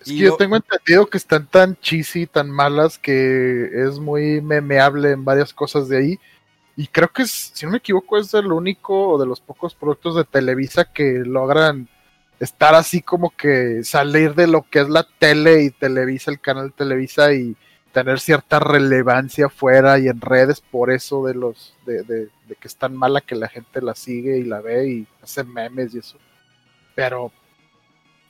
[0.00, 5.10] Es que yo tengo entendido que están tan cheesy, tan malas, que es muy memeable
[5.10, 6.20] en varias cosas de ahí.
[6.76, 10.16] Y creo que, si no me equivoco, es el único o de los pocos productos
[10.16, 11.88] de Televisa que logran
[12.40, 16.72] estar así como que salir de lo que es la tele y Televisa, el canal
[16.72, 17.56] Televisa y
[17.92, 22.76] tener cierta relevancia fuera y en redes por eso de los de, de, que es
[22.76, 26.18] tan mala que la gente la sigue y la ve y hace memes y eso.
[26.94, 27.32] Pero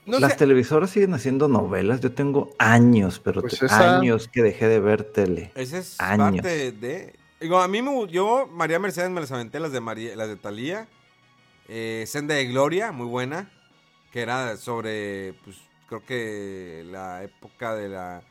[0.06, 2.00] las televisoras siguen haciendo novelas.
[2.00, 5.52] Yo tengo años, pero pues años que dejé de ver tele.
[5.54, 9.72] Esa es parte de Digo, a mí me yo, María Mercedes me las aventé, las
[9.72, 10.86] de María, las de Talía.
[11.68, 13.50] Eh, Senda de Gloria, muy buena.
[14.12, 15.56] Que era sobre, pues,
[15.88, 18.22] creo que la época de la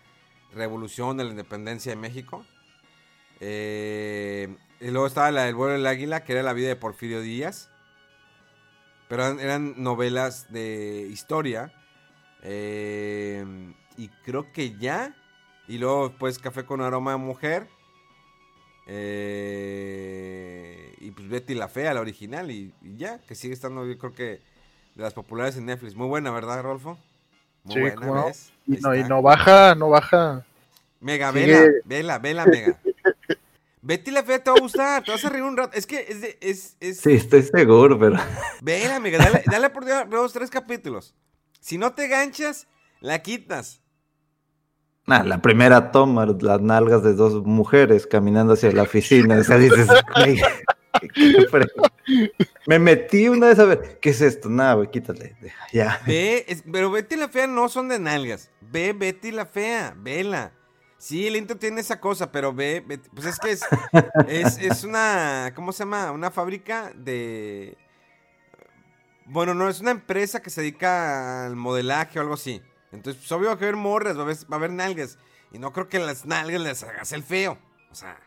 [0.53, 2.45] revolución de la independencia de México.
[3.39, 7.21] Eh, y luego estaba la del vuelo del águila, que era la vida de Porfirio
[7.21, 7.69] Díaz.
[9.07, 11.73] Pero eran, novelas de historia.
[12.43, 13.45] Eh,
[13.97, 15.15] y creo que ya.
[15.67, 17.67] Y luego, pues, Café con aroma de mujer
[18.87, 20.15] Eh,
[20.99, 24.13] y pues Betty la Fea, la original, y, y ya, que sigue estando, yo creo
[24.13, 24.41] que
[24.95, 25.95] de las populares en Netflix.
[25.95, 26.97] Muy buena, ¿verdad, Rolfo?
[27.63, 28.25] Muy Sí, buena, no.
[28.25, 28.51] ¿ves?
[28.67, 29.09] Y no, y está.
[29.09, 30.45] no baja, no baja.
[30.99, 32.79] Mega, Sigue- vela, vela, vela, Mega.
[33.83, 35.75] Betty la Fea te va a gustar, te vas a reír un rato.
[35.75, 38.17] Es que es de, es, es, Sí, estoy seguro, pero.
[38.61, 41.15] Vela, amiga, dale, dale por dos, tres capítulos.
[41.59, 42.67] Si no te ganchas,
[42.99, 43.81] la quitas.
[45.07, 49.39] Nah, la primera toma, las nalgas de dos mujeres caminando hacia la oficina.
[49.39, 49.87] O sea, dices.
[52.67, 54.49] Me metí una vez a ver, ¿qué es esto?
[54.49, 55.35] Nada, güey, quítale.
[55.71, 56.01] Ya.
[56.05, 58.49] Ve, pero Betty la Fea no son de nalgas.
[58.61, 60.53] Ve Betty la Fea, vela.
[60.97, 65.51] Sí, el intro tiene esa cosa, pero ve, Betty- pues es que es, es, una,
[65.55, 66.11] ¿cómo se llama?
[66.11, 67.77] Una fábrica de...
[69.25, 72.61] Bueno, no, es una empresa que se dedica al modelaje o algo así.
[72.91, 75.17] Entonces, pues obvio va a haber morras, va a haber, va a haber nalgas.
[75.51, 77.57] Y no creo que las nalgas les hagas el feo.
[77.89, 78.19] O sea...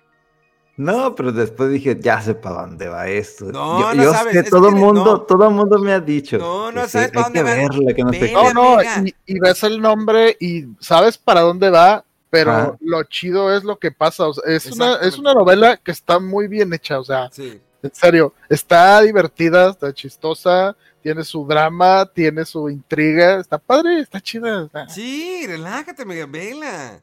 [0.77, 3.45] No, pero después dije, ya sé para dónde va esto.
[3.47, 5.21] No, yo no yo sabes, sé, es todo que mundo, no.
[5.23, 6.37] todo mundo me ha dicho.
[6.39, 7.55] No, que no sí, sabes pa' hay dónde que va.
[7.55, 8.33] verla, que no sé.
[8.33, 12.77] No, no, y, y ves el nombre y sabes para dónde va, pero Ah.
[12.81, 14.27] lo chido es lo que pasa.
[14.27, 17.61] o sea, es, una, es una novela que está muy bien hecha, o sea, Sí.
[17.83, 24.21] en serio, está divertida, está chistosa, tiene su drama, tiene su intriga, está padre, está
[24.21, 24.65] chida.
[24.65, 27.01] está- Sí, relájate, Mega, vela.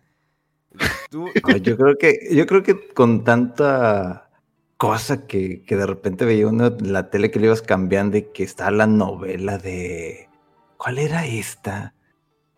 [1.10, 1.29] Tú,
[1.62, 4.29] yo creo que, yo creo que con tanta
[4.77, 8.23] cosa que, que de repente veía uno en la tele que le ibas cambiando y
[8.34, 10.29] que está la novela de.
[10.77, 11.93] ¿Cuál era esta?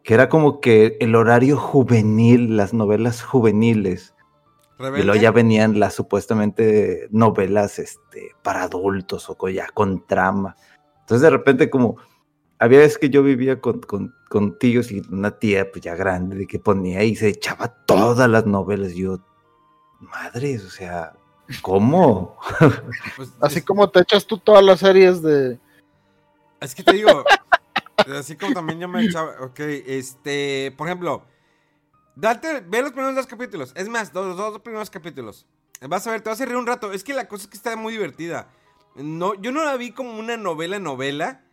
[0.03, 4.13] Que era como que el horario juvenil, las novelas juveniles.
[4.79, 10.55] Y luego ya venían las supuestamente novelas este, para adultos o ya con trama.
[11.01, 11.97] Entonces de repente como
[12.63, 16.37] había veces que yo vivía con, con, con tíos y una tía pues ya grande
[16.37, 18.93] de que ponía y se echaba todas las novelas.
[18.93, 19.19] Yo,
[19.99, 21.11] madres, o sea,
[21.61, 22.37] ¿cómo?
[23.17, 25.59] Pues, Así es, como te echas tú todas las series de...
[26.61, 27.25] es que te digo,
[28.17, 31.25] así como también yo me echaba, ok, este, por ejemplo,
[32.15, 35.45] date, ve los primeros dos capítulos, es más, los dos primeros capítulos,
[35.81, 37.57] vas a ver, te vas a reír un rato, es que la cosa es que
[37.57, 38.47] está muy divertida,
[38.95, 41.43] no, yo no la vi como una novela novela,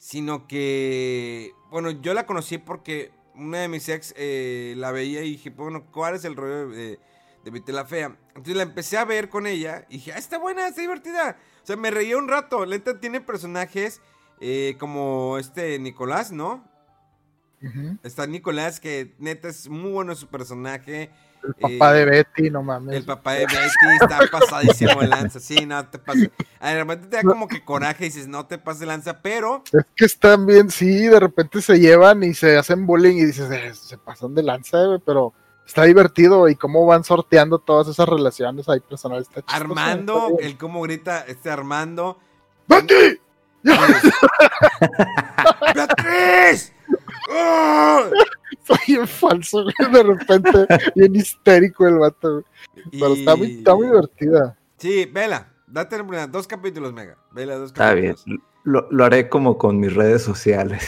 [0.00, 5.32] sino que, bueno, yo la conocí porque una de mis ex eh, la veía y
[5.32, 6.98] dije, bueno, ¿cuál es el rollo de,
[7.44, 8.16] de Betty la Fea?
[8.28, 11.36] Entonces la empecé a ver con ella y dije, ah, está buena, está divertida.
[11.62, 12.64] O sea, me reía un rato.
[12.64, 14.00] Lenta tiene personajes
[14.40, 16.64] eh, como este Nicolás, ¿no?
[18.02, 21.10] Está Nicolás, que neta es muy bueno su personaje.
[21.42, 22.96] El papá Eh, de Betty, no mames.
[22.96, 23.58] El papá de Betty
[24.02, 25.40] está pasadísimo de lanza.
[25.40, 26.30] Sí, no te pases.
[26.60, 29.62] De repente te da como que coraje y dices, no te pases de lanza, pero
[29.72, 33.50] Es que están bien, sí, de repente se llevan y se hacen bullying y dices,
[33.50, 35.32] "Eh, se pasan de lanza, güey, pero
[35.66, 39.28] está divertido y cómo van sorteando todas esas relaciones ahí personales.
[39.28, 42.18] Está chistoso, Armando, está el cómo grita este Armando.
[42.68, 43.18] ¡Betty!
[45.74, 46.72] ¡Beatriz!
[48.68, 48.76] ¡Oh!
[48.86, 52.44] Bien falso, güey, de repente, bien histérico el vato, güey.
[52.92, 54.56] Pero está muy, está muy divertida.
[54.76, 55.48] Sí, vela.
[55.66, 57.16] Date dos capítulos, Mega.
[57.32, 58.40] Vela, dos Está bien, capítulos.
[58.64, 60.86] lo, lo haré como con mis redes sociales.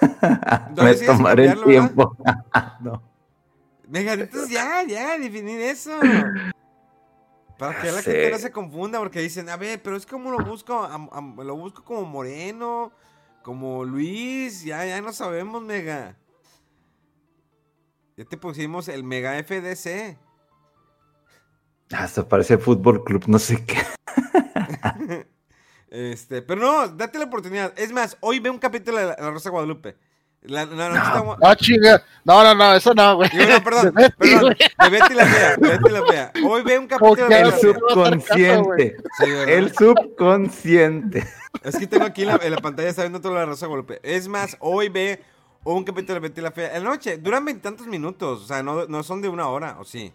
[0.76, 2.16] ¿No Me tomaré el tiempo.
[2.80, 3.02] no.
[3.88, 5.98] Mega, entonces ya, ya, definir eso.
[7.58, 8.12] Para que la sé.
[8.12, 10.88] gente no se confunda, porque dicen, a ver, pero es como lo busco,
[11.42, 12.92] lo busco como Moreno,
[13.48, 16.18] como Luis, ya, ya no sabemos, Mega.
[18.14, 20.18] Ya te pusimos el Mega FDC.
[21.90, 23.78] Hasta parece fútbol club, no sé qué.
[25.90, 27.72] Este, pero no, date la oportunidad.
[27.78, 29.96] Es más, hoy ve un capítulo de La, Rosa de Guadalupe.
[30.42, 32.02] La, la noche está gua- Ah, chinga.
[32.24, 33.28] No, no, no, eso no, güey.
[33.34, 36.32] No, perdón, De perdón, de Betty la Fea, de Betty la Fea.
[36.48, 38.96] Hoy ve un capítulo Porque de El subconsciente.
[39.46, 41.24] El subconsciente.
[41.64, 43.68] Es que tengo aquí en la, en la pantalla, está viendo todo la Rosa de
[43.68, 44.00] Guadalupe.
[44.02, 45.20] Es más, hoy ve
[45.64, 46.76] un capítulo de Betty la Fea.
[46.76, 49.84] En la noche, duran veintitantos minutos, o sea, no, no son de una hora, ¿o
[49.84, 50.12] sí?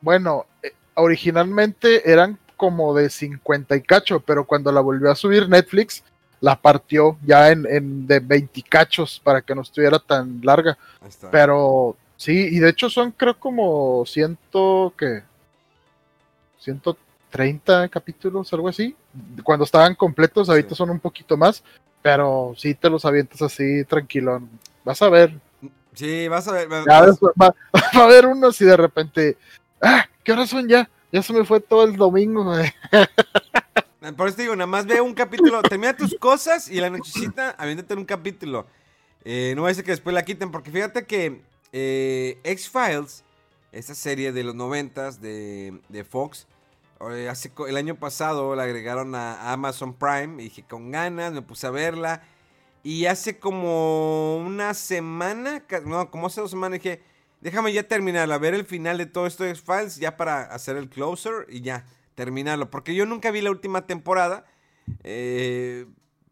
[0.00, 5.48] Bueno, eh, originalmente eran como de 50 y cacho, pero cuando la volvió a subir
[5.48, 6.02] Netflix,
[6.40, 10.76] la partió ya en, en de 20 cachos para que no estuviera tan larga.
[11.30, 15.22] Pero sí, y de hecho son creo como ciento que
[16.60, 18.94] 130 capítulos, algo así.
[19.42, 20.74] Cuando estaban completos, ahorita Sí.
[20.76, 21.62] son un poquito más,
[22.02, 24.42] pero sí te los avientas así tranquilo.
[24.84, 25.38] Vas a ver.
[25.94, 26.70] Sí, vas a ver.
[26.70, 27.18] va- vas-
[27.96, 29.36] va a haber unos y de repente,
[29.80, 30.88] ah, ¿qué horas son ya?
[31.12, 32.52] Ya se me fue todo el domingo.
[34.10, 34.16] güey".
[34.16, 37.50] Por eso te digo, nada más ve un capítulo, termina tus cosas y la nochecita,
[37.58, 38.66] aviéntate un capítulo.
[39.24, 41.42] Eh, no va a ser que después la quiten, porque fíjate que
[41.72, 43.24] eh, X-Files,
[43.72, 46.46] esta serie de los noventas de, de Fox,
[47.10, 50.42] eh, hace, el año pasado la agregaron a Amazon Prime.
[50.42, 52.22] Y dije, con ganas, me puse a verla.
[52.82, 57.02] Y hace como una semana, no, como hace dos semanas dije,
[57.40, 60.88] déjame ya terminarla, ver el final de todo esto de X-Files, ya para hacer el
[60.88, 61.84] closer y ya,
[62.16, 62.68] terminarlo.
[62.70, 64.44] Porque yo nunca vi la última temporada,
[65.04, 65.86] eh,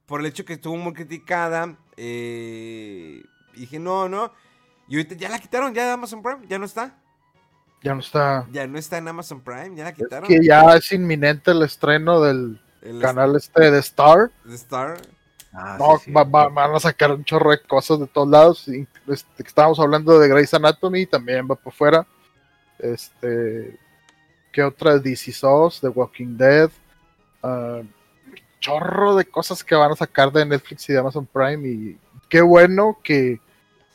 [0.06, 1.76] por el hecho que estuvo muy criticada.
[1.96, 3.22] eh,
[3.54, 4.32] dije, no, no.
[4.88, 6.98] Y ahorita ya la quitaron, ya de Amazon Prime, ya no está.
[7.82, 8.46] Ya no está.
[8.50, 10.26] Ya no está en Amazon Prime, ya la quitaron.
[10.28, 14.30] Que ya es inminente el estreno del El canal este de Star.
[14.44, 14.96] de Star.
[15.52, 16.12] Ah, No, sí, sí.
[16.12, 18.66] va- va- van a sacar un chorro de cosas de todos lados.
[18.68, 22.04] y, este, estábamos hablando de Grey's Anatomy, también va por fuera.
[22.78, 23.78] Este,
[24.54, 24.98] ¿qué otra?
[24.98, 26.70] DC SOS, The Walking Dead.
[27.42, 27.82] ah,
[28.60, 31.68] chorro de cosas que van a sacar de Netflix y de Amazon Prime.
[31.68, 31.98] Y
[32.30, 33.40] qué bueno que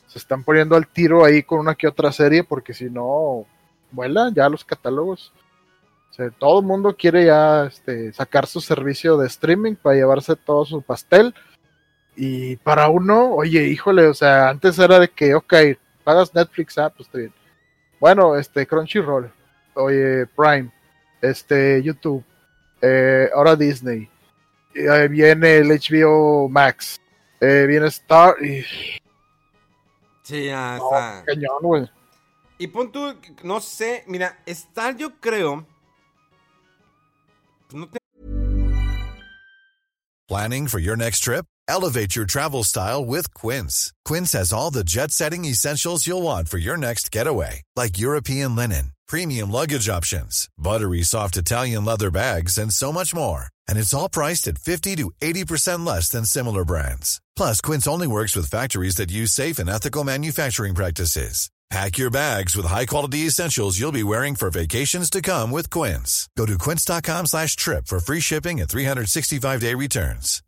[0.06, 3.46] se están poniendo al tiro ahí con una que otra serie, porque si no,
[3.90, 5.32] vuelan ya los catálogos.
[6.38, 10.82] Todo el mundo quiere ya este, sacar su servicio de streaming para llevarse todo su
[10.82, 11.34] pastel.
[12.14, 15.54] Y para uno, oye, híjole, o sea, antes era de que, ok,
[16.04, 17.32] pagas Netflix, ah, pues está bien.
[17.98, 19.32] Bueno, este, Crunchyroll,
[19.74, 20.70] oye, Prime,
[21.22, 22.24] este, YouTube,
[22.82, 24.08] eh, ahora Disney,
[24.74, 27.00] viene el HBO Max,
[27.40, 28.62] eh, viene Star, y
[30.22, 31.24] Sí, ya no, está.
[31.26, 31.90] cañón, güey.
[32.58, 35.66] Y pon tú, no sé, mira, Star yo creo.
[37.68, 37.98] pues no te-
[40.28, 41.44] Planning for your next trip?
[41.68, 43.92] Elevate your travel style with Quince.
[44.04, 48.54] Quince has all the jet setting essentials you'll want for your next getaway, like European
[48.56, 53.46] linen, premium luggage options, buttery soft Italian leather bags, and so much more.
[53.68, 57.20] And it's all priced at 50 to 80% less than similar brands.
[57.36, 61.50] Plus, Quince only works with factories that use safe and ethical manufacturing practices.
[61.70, 66.28] Pack your bags with high-quality essentials you'll be wearing for vacations to come with Quince.
[66.36, 70.42] Go to quince.com slash trip for free shipping and 365-day returns.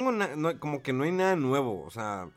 [0.00, 1.84] na- no- como que no hay nada nuevo.
[1.86, 2.30] O sea,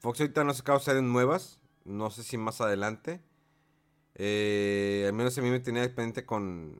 [0.00, 1.58] Fox ahorita no ha sacado series nuevas.
[1.84, 3.20] No sé si más adelante.
[4.14, 6.76] Eh, al menos a mí me tenía pendiente con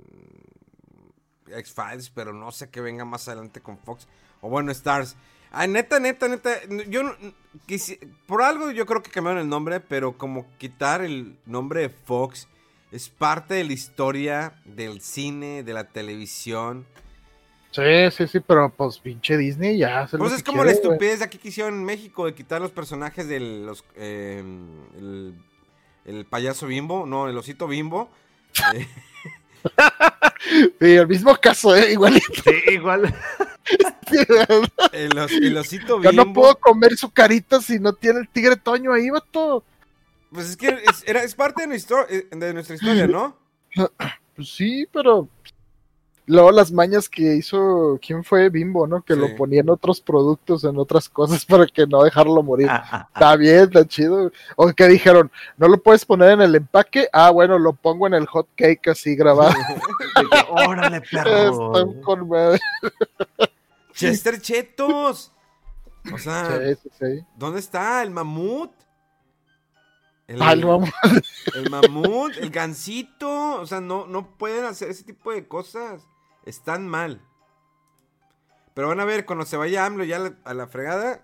[1.48, 4.06] X-Files, pero no sé que venga más adelante con Fox.
[4.40, 5.16] O bueno, Stars.
[5.50, 6.50] Ah, neta, neta, neta.
[6.88, 7.02] Yo
[8.26, 12.48] por algo yo creo que cambiaron el nombre, pero como quitar el nombre de Fox
[12.90, 16.86] es parte de la historia del cine, de la televisión.
[17.74, 17.82] Sí,
[18.12, 21.18] sí, sí, pero pues pinche Disney ya lo Pues que es como la quiere, estupidez
[21.18, 24.44] de aquí que hicieron en México de quitar los personajes del los, eh,
[24.96, 25.34] el,
[26.04, 28.08] el payaso bimbo, no, el osito bimbo.
[28.74, 28.87] Eh,
[30.78, 31.92] Sí, el mismo caso, ¿eh?
[31.92, 32.26] Igualito.
[32.44, 33.12] Sí, igual.
[34.92, 36.24] el, os- el osito Yo bimbo.
[36.26, 39.64] no puedo comer su carita si no tiene el tigre Toño ahí, vato.
[40.30, 43.37] Pues es que es, era, es parte de nuestra, eh, de nuestra historia, ¿no?
[44.37, 45.28] Pues sí, pero
[46.26, 48.48] luego las mañas que hizo, ¿quién fue?
[48.48, 49.02] Bimbo, ¿no?
[49.02, 49.20] Que Sí.
[49.20, 52.68] lo ponía en otros productos, en otras cosas para que no dejarlo morir.
[52.70, 53.08] Ah, ah, ah.
[53.14, 54.30] Está bien, está chido.
[54.56, 57.08] O que dijeron, no lo puedes poner en el empaque.
[57.12, 59.54] Ah, bueno, lo pongo en el hot cake así grabado.
[60.50, 61.76] Órale, perro.
[61.76, 62.60] Están con madre.
[63.92, 65.30] Chester Chetos.
[66.12, 67.26] O sea, Sí, sí, sí.
[67.37, 68.70] ¿dónde está el mamut?
[70.26, 70.90] El, Ah, no, vamos.
[71.54, 73.60] el mamut, el gansito.
[73.60, 76.02] O sea, no, no pueden hacer ese tipo de cosas.
[76.44, 77.20] Están mal.
[78.74, 81.20] Pero van a ver, cuando se vaya AMLO ya a la, fregada,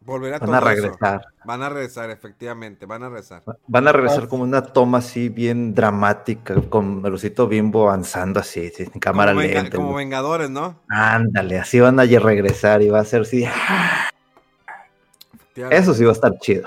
[0.00, 0.82] volverá Van todo a eso.
[0.82, 1.26] regresar.
[1.44, 3.42] Van a regresar, efectivamente, van a regresar.
[3.66, 8.70] Van a regresar como una toma así bien dramática, con el osito bimbo avanzando así,
[8.70, 9.76] sí, en cámara como, venga- lenta.
[9.76, 10.80] como vengadores, ¿no?
[10.88, 13.44] Ándale, así van a regresar y va a ser así.
[13.44, 14.08] ¡ah!
[15.54, 16.66] Eso sí va a estar chido.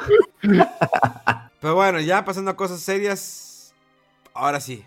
[1.60, 3.74] Pero bueno, ya pasando a cosas serias.
[4.36, 4.86] Ahora sí.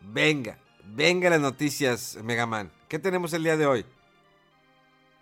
[0.00, 0.58] Venga.
[0.86, 2.70] Venga las noticias, Megaman.
[2.88, 3.84] ¿Qué tenemos el día de hoy?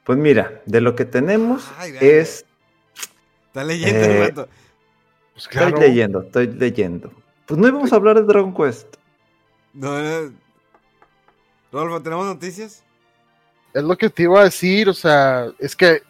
[0.04, 2.44] Pues mira, de lo que tenemos Ay, es.
[3.46, 4.48] Está leyendo Eh, el vato.
[5.34, 7.12] Pues Estoy leyendo, estoy leyendo.
[7.46, 8.96] Pues no íbamos a hablar de Dragon Quest.
[9.72, 10.32] No, no.
[11.70, 12.82] Rodolfo, ¿tenemos noticias?
[13.72, 16.02] Es lo que te iba a decir, o sea, es que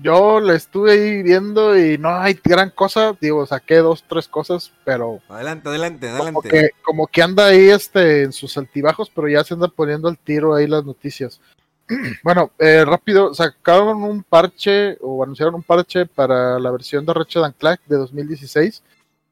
[0.00, 4.72] yo le estuve ahí viendo y no hay gran cosa, digo, saqué dos, tres cosas,
[4.84, 6.48] pero Adelante, adelante, como adelante.
[6.48, 10.18] que, como que anda ahí este, en sus altibajos, pero ya se anda poniendo al
[10.18, 11.40] tiro ahí las noticias.
[12.22, 17.56] bueno, eh, rápido, sacaron un parche o anunciaron un parche para la versión de Ratchet
[17.58, 18.82] Clank de 2016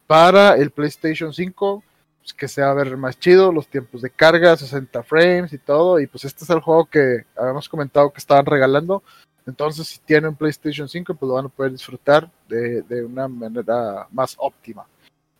[0.06, 1.84] para el PlayStation 5,
[2.20, 5.58] pues, que se va a ver más chido, los tiempos de carga, 60 frames y
[5.58, 9.02] todo, y pues este es el juego que habíamos comentado que estaban regalando.
[9.50, 14.06] Entonces, si tienen PlayStation 5, pues lo van a poder disfrutar de, de una manera
[14.12, 14.86] más óptima.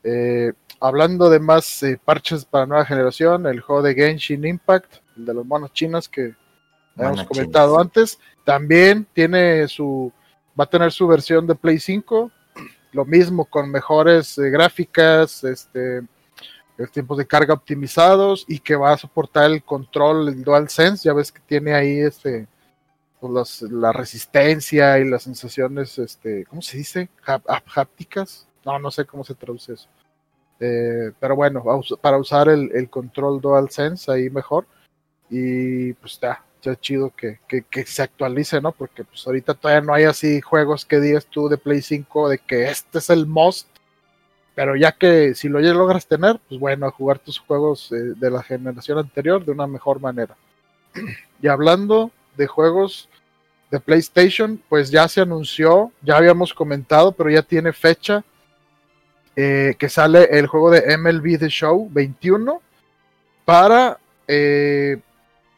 [0.03, 5.27] Eh, hablando de más eh, parches para nueva generación, el juego de Genshin Impact, el
[5.27, 6.35] de los monos chinos que
[6.97, 7.83] habíamos Monos comentado chinos.
[7.83, 10.13] antes, también tiene su,
[10.59, 12.31] va a tener su versión de Play 5,
[12.93, 16.03] lo mismo con mejores eh, gráficas, este,
[16.77, 21.13] los tiempos de carga optimizados y que va a soportar el control, el DualSense, ya
[21.13, 22.49] ves que tiene ahí este
[23.21, 27.09] pues, los- la resistencia y las sensaciones, este, ¿cómo se dice?
[27.75, 28.47] Hápticas.
[28.65, 29.89] No, no sé cómo se traduce eso.
[30.61, 31.65] Eh, pero bueno,
[32.01, 34.67] para usar el, el control DualSense ahí mejor.
[35.31, 38.73] Y pues está, está chido que, que- que se actualice, ¿no?
[38.73, 42.39] Porque pues ahorita todavía no hay así juegos que digas tú de Play 5 de
[42.39, 43.69] que este es el most.
[44.55, 47.97] Pero ya que si lo ya logras tener, pues bueno, a jugar tus juegos eh,
[48.17, 50.37] de la generación anterior de una mejor manera.
[51.43, 53.09] Y hablando de juegos
[53.71, 58.25] de PlayStation, pues ya se anunció, ya habíamos comentado, pero ya tiene fecha
[59.37, 62.61] eh, que sale el juego de MLB The Show 21
[63.45, 64.99] para eh,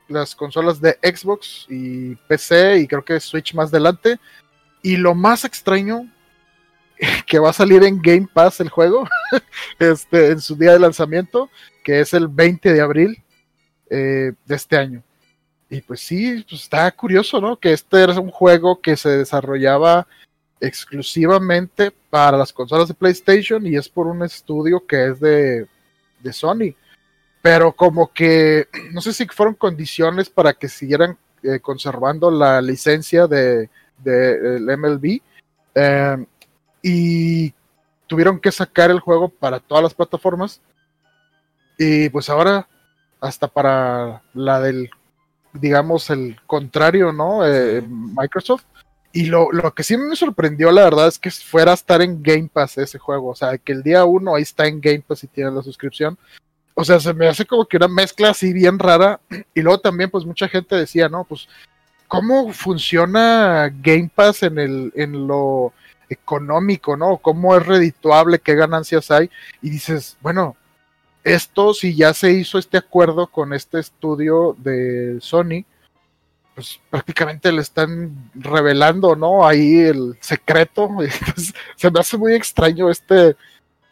[0.09, 4.19] las consolas de Xbox y PC y creo que Switch más adelante.
[4.83, 6.11] Y lo más extraño
[7.27, 9.09] que va a salir en Game Pass el juego
[9.79, 11.51] este, en su día de lanzamiento,
[11.83, 13.23] que es el 20 de abril
[13.91, 15.03] eh, de este año.
[15.73, 17.59] Y pues sí, pues está curioso, ¿no?
[17.59, 20.07] Que este era un juego que se desarrollaba
[20.61, 25.67] exclusivamente para las consolas de PlayStation y es por un estudio que es de,
[26.21, 26.75] de Sony.
[27.41, 33.27] Pero como que, no sé si fueron condiciones para que siguieran eh, conservando la licencia
[33.27, 33.71] de,
[34.05, 35.23] de MLB.
[35.75, 36.27] eh,
[36.83, 37.55] y
[38.07, 40.61] tuvieron que sacar el juego para todas las plataformas.
[41.79, 42.69] Y pues ahora,
[43.23, 44.91] hasta para la del
[45.53, 47.47] digamos, el contrario, ¿no?
[47.47, 48.65] Eh, Microsoft.
[49.13, 52.23] Y lo, lo que sí me sorprendió, la verdad, es que fuera a estar en
[52.23, 53.29] Game Pass ese juego.
[53.31, 56.19] O sea, que el día uno ahí está en Game Pass y tiene la suscripción.
[56.75, 59.21] O sea, se me hace como que una mezcla así bien rara.
[59.55, 61.25] Y luego también, pues mucha gente decía, ¿no?
[61.25, 61.47] Pues,
[62.09, 65.75] ¿cómo funciona Game Pass en, el, en lo
[66.09, 67.19] económico, ¿no?
[67.19, 68.39] ¿Cómo es redituable?
[68.39, 69.31] ¿Qué ganancias hay?
[69.61, 70.57] Y dices, bueno,
[71.25, 75.65] esto si ya se hizo este acuerdo con este estudio de Sony,
[76.55, 79.47] pues prácticamente le están revelando, ¿no?
[79.47, 80.89] Ahí el secreto.
[81.77, 83.37] Se me hace muy extraño este,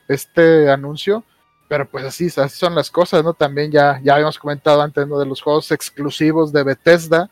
[0.09, 1.25] este anuncio,
[1.69, 3.33] pero pues así, así son las cosas, ¿no?
[3.33, 5.19] También ya, ya habíamos comentado antes, ¿no?
[5.19, 7.31] De los juegos exclusivos de Bethesda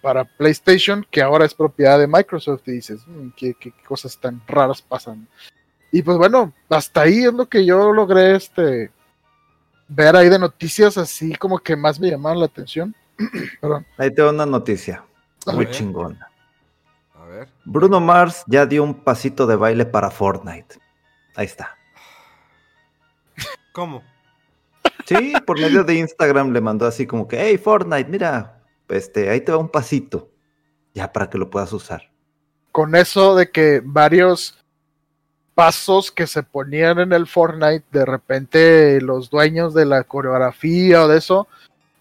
[0.00, 4.40] para PlayStation, que ahora es propiedad de Microsoft, y dices, "Mm, ¿qué, qué cosas tan
[4.48, 5.28] raras pasan.
[5.92, 8.90] Y pues bueno, hasta ahí es lo que yo logré este
[9.88, 12.94] ver ahí de noticias así como que más me llamaron la atención.
[13.60, 13.86] Perdón.
[13.98, 15.04] Ahí te va una noticia.
[15.46, 15.74] A Muy ver.
[15.74, 16.28] chingona.
[17.14, 17.48] A ver.
[17.64, 20.76] Bruno Mars ya dio un pasito de baile para Fortnite.
[21.34, 21.76] Ahí está.
[23.72, 24.02] ¿Cómo?
[25.06, 29.40] Sí, por medio de Instagram le mandó así como que, hey Fortnite, mira, este, ahí
[29.40, 30.30] te va un pasito.
[30.94, 32.10] Ya para que lo puedas usar.
[32.70, 34.61] Con eso de que varios
[35.54, 41.08] pasos que se ponían en el Fortnite, de repente los dueños de la coreografía o
[41.08, 41.46] de eso,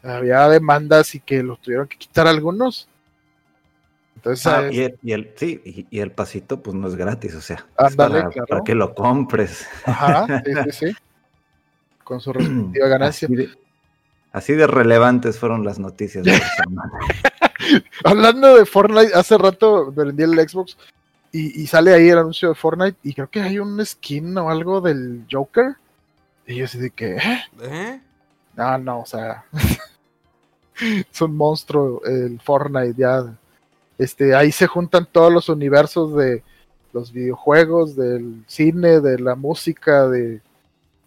[0.03, 2.87] había demandas y que los tuvieron que quitar algunos.
[4.15, 6.95] Entonces, Ah, es- y, el, y el- sí, y, y el pasito pues no es
[6.95, 8.47] gratis, o sea, Ándale, para, claro.
[8.47, 9.67] para que lo compres.
[9.85, 10.95] ajá, sí, sí, sí.
[12.03, 13.27] Con su respectiva ganancia.
[13.27, 13.49] Así de,
[14.33, 16.91] así de relevantes fueron las noticias de la semana.
[18.03, 20.77] Hablando de Fortnite, hace rato vendí el Xbox
[21.32, 24.49] y, y sale ahí el anuncio de Fortnite y creo que hay un skin o
[24.49, 25.75] algo del Joker.
[26.47, 27.41] Y yo así de que, ¿eh?
[27.61, 28.01] ¿Eh?
[28.55, 29.45] No, no, o sea,
[30.79, 33.34] es un monstruo el Fortnite ya.
[33.97, 36.43] Este, ahí se juntan todos los universos de
[36.93, 40.41] los videojuegos, del cine, de la música, de,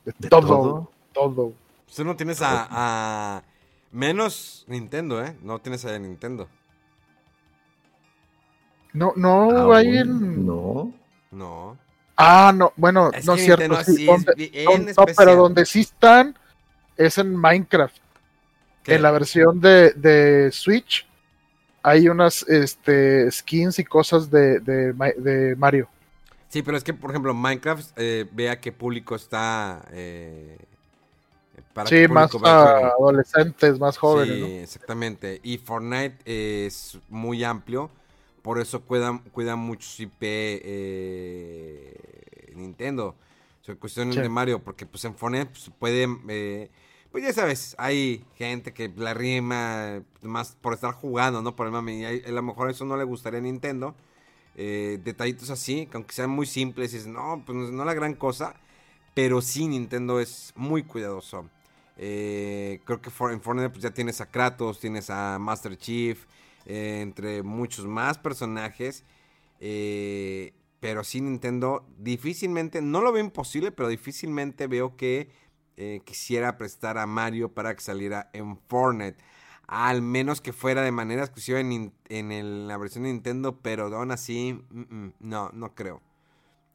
[0.05, 0.91] de ¿De todo, todo?
[1.13, 1.53] todo.
[1.95, 3.43] Tú no tienes a, a-
[3.93, 5.37] Menos Nintendo, ¿eh?
[5.43, 6.49] No tienes a Nintendo.
[8.95, 10.47] No, no Ah, hay bueno, en...
[10.47, 10.93] No.
[11.31, 11.77] No.
[12.17, 13.65] Ah, no, bueno, Es no es cierto.
[13.65, 15.15] Nintendo sí, sí donde- es bien don- no, especial.
[15.17, 16.39] pero donde sí están
[16.97, 17.97] es en Minecraft.
[18.85, 18.95] ¿Qué?
[18.95, 21.07] En la versión de, de Switch
[21.83, 25.89] hay unas este, skins y cosas de, de, Ma- de Mario.
[26.49, 29.85] Sí, pero es que, por ejemplo, Minecraft, eh, vea qué público está.
[29.91, 30.57] eh,
[31.73, 34.37] para Sí, más ah, adolescentes, más jóvenes.
[34.37, 34.47] Sí, ¿no?
[34.47, 35.41] exactamente.
[35.43, 36.17] Y Fortnite
[36.67, 37.91] es muy amplio.
[38.45, 40.23] Por eso cuidan, cuidan mucho su IP
[41.29, 43.17] eh, Nintendo.
[43.63, 44.21] O sea, cuestiones Sí.
[44.21, 44.59] de Mario.
[44.63, 46.21] Porque pues en Fortnite pues, pueden...
[46.29, 46.71] eh,
[47.11, 51.55] pues ya sabes, hay gente que la rima más por estar jugando, ¿no?
[51.57, 51.89] Por el.
[51.89, 53.95] Y hay- a lo mejor eso no le gustaría a Nintendo.
[54.57, 58.15] Eh, detallitos así, que aunque sean muy simples, dices, no, pues no es la gran
[58.15, 58.55] cosa.
[59.15, 61.49] pero sí Nintendo es muy cuidadoso.
[61.97, 66.19] Eh, creo que en Fortnite pues, ya tienes a Kratos, tienes a Master Chief,
[66.67, 69.05] eh, entre muchos más personajes.
[69.61, 75.31] Eh, pero sí Nintendo difícilmente, no lo veo imposible, pero difícilmente veo que
[76.05, 79.17] quisiera prestar a Mario para que saliera en Fortnite.
[79.67, 84.63] Al menos que fuera de manera exclusiva en, la versión de Nintendo, pero aún así,
[85.19, 86.01] no, no creo.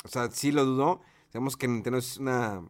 [0.03, 1.01] O sea, sí lo dudo.
[1.31, 2.63] Sabemos que Nintendo es una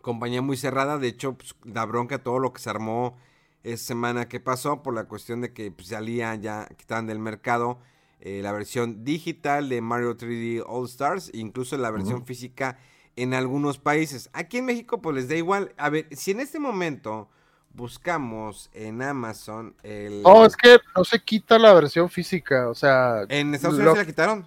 [0.00, 0.98] compañía muy cerrada.
[0.98, 3.16] De hecho, pues, la bronca, todo lo que se armó
[3.64, 7.78] esa semana que pasó por la cuestión de que pues, salía ya, quitaban del mercado
[8.24, 12.78] eh, la versión digital de Mario 3D All Stars, incluso la versión física
[13.16, 14.30] en algunos países.
[14.32, 15.74] Aquí en México, pues les da igual.
[15.76, 17.28] A ver, si en este momento
[17.74, 20.22] buscamos en Amazon el...
[20.22, 23.24] No, es que no se quita la versión física, o sea...
[23.28, 24.46] ¿En Estados Unidos se la quitaron?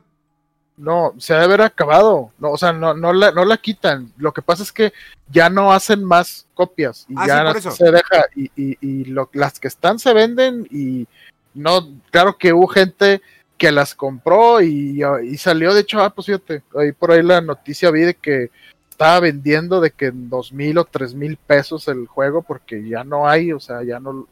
[0.78, 2.32] No, se debe haber acabado.
[2.38, 4.12] No, o sea, no, no, la, no la quitan.
[4.18, 4.92] Lo que pasa es que
[5.32, 7.06] ya no hacen más copias.
[7.08, 8.26] Y ah, ya se deja.
[8.36, 10.68] Y, y, y lo, las que están se venden.
[10.70, 11.08] Y
[11.54, 13.22] no, claro que hubo gente
[13.58, 15.74] que las compró y, y salió.
[15.74, 18.52] De hecho, ah, pues fíjate, ahí por ahí la noticia vi de que
[18.90, 23.06] estaba vendiendo de que en dos mil o tres mil pesos el juego porque ya
[23.06, 24.28] no hay, o sea, ya no.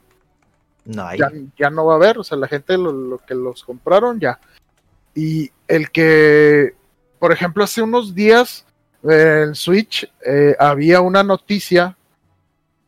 [0.83, 1.19] No hay.
[1.57, 4.37] Ya, no va a haber, o sea, la gente lo que los compraron ya
[5.15, 6.73] y el que,
[7.19, 8.65] por ejemplo, hace unos días
[9.03, 11.97] en Switch eh, había una noticia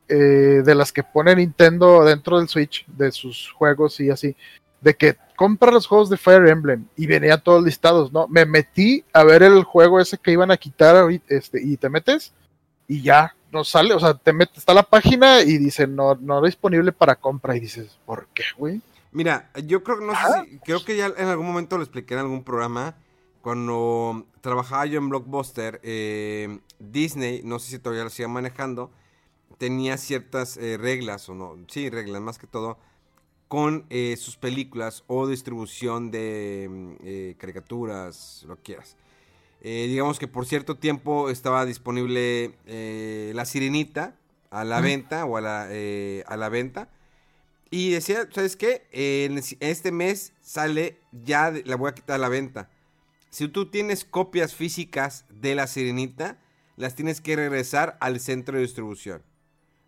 [0.08, 4.36] eh, de las que pone Nintendo dentro del Switch, de sus juegos y así,
[4.82, 8.28] de que compra los juegos de Fire Emblem y venía todos listados, ¿no?
[8.28, 10.96] Me metí a ver el juego ese que iban a quitar
[11.28, 12.34] este, y te metes
[12.88, 16.42] y ya no sale, o sea, te metes, está la página y dice no, no
[16.42, 18.82] disponible para compra y dices, ¿por qué, güey?
[19.16, 22.16] Mira, yo creo que no sé si, creo que ya en algún momento lo expliqué
[22.16, 22.98] en algún programa.
[23.42, 28.92] Cuando trabajaba yo en Blockbuster, eh, Disney, no sé si todavía lo sigue manejando,
[29.58, 32.78] tenía ciertas eh, reglas, o no, sí, reglas más que todo,
[33.48, 38.98] con eh, sus películas o distribución de caricaturas, lo que quieras.
[39.62, 42.58] digamos que por cierto tiempo estaba disponible
[43.34, 44.18] La Sirenita
[44.50, 45.70] a la venta o a la,
[46.28, 46.90] a la venta
[47.70, 48.88] y decía, ¿sabes qué?
[48.92, 52.70] En este mes sale, ya la voy a quitar a la venta.
[53.30, 56.38] Si tú tienes copias físicas de la sirenita,
[56.78, 59.24] las tienes que regresar al centro de distribución.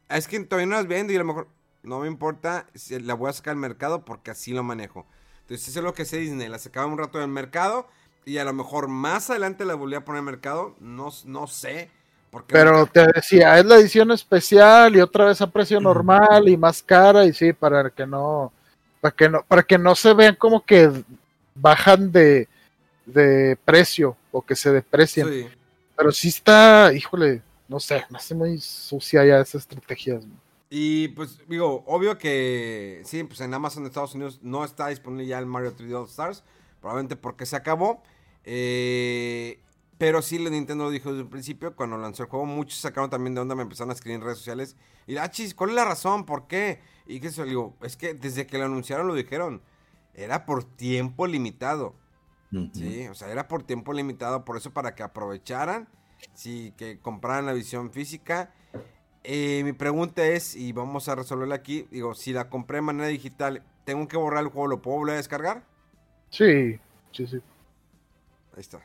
[0.09, 1.47] Es que todavía no las vendo y a lo mejor
[1.83, 5.07] no me importa, la voy a sacar al mercado porque así lo manejo.
[5.41, 7.87] Entonces eso es lo que sé Disney, la sacaba un rato del mercado
[8.25, 11.89] y a lo mejor más adelante la volví a poner al mercado, no, no sé.
[12.47, 16.83] Pero te decía, es la edición especial y otra vez a precio normal y más
[16.83, 18.51] cara y sí, para que no,
[19.01, 20.91] para que no, para que no se vean como que
[21.55, 22.47] bajan de,
[23.05, 25.29] de precio o que se deprecian.
[25.95, 30.19] Pero sí está, híjole, no sé, me hace muy sucia ya esa estrategia.
[30.69, 35.25] Y pues digo, obvio que sí, pues en Amazon de Estados Unidos no está disponible
[35.25, 36.43] ya el Mario 3D All Stars,
[36.81, 38.03] probablemente porque se acabó.
[38.43, 39.59] Eh,
[39.97, 43.09] pero sí, la Nintendo lo dijo desde el principio, cuando lanzó el juego, muchos sacaron
[43.09, 44.75] también de onda, me empezaron a escribir en redes sociales.
[45.07, 46.25] Y, ah, chis, ¿cuál es la razón?
[46.25, 46.79] ¿Por qué?
[47.07, 49.61] Y que eso, digo, es que desde que lo anunciaron lo dijeron,
[50.13, 51.95] era por tiempo limitado.
[52.73, 55.89] Sí, o sea, era por tiempo limitado, por eso para que aprovecharan,
[56.33, 58.53] sí, que compraran la visión física.
[59.23, 63.07] Eh, mi pregunta es, y vamos a resolverla aquí, digo, si la compré de manera
[63.07, 64.67] digital, ¿tengo que borrar el juego?
[64.67, 65.65] ¿Lo puedo volver a descargar?
[66.29, 66.79] Sí,
[67.11, 67.37] sí, sí.
[68.53, 68.79] Ahí está.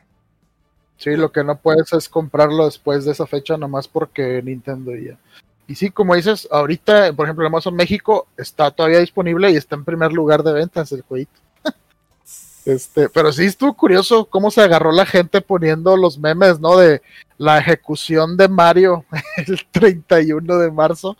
[1.03, 5.17] Sí, lo que no puedes es comprarlo después de esa fecha nomás porque Nintendo ya.
[5.67, 9.75] Y sí, como dices, ahorita, por ejemplo, en Amazon México está todavía disponible y está
[9.75, 11.41] en primer lugar de ventas el jueguito.
[12.65, 16.77] este, pero sí estuvo curioso cómo se agarró la gente poniendo los memes, ¿no?
[16.77, 17.01] De
[17.37, 19.03] la ejecución de Mario
[19.45, 21.17] el 31 de marzo.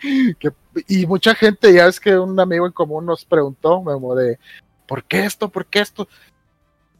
[0.88, 4.38] y mucha gente, ya es que un amigo en común nos preguntó, como de,
[4.86, 5.50] ¿por qué esto?
[5.50, 6.08] ¿Por qué esto?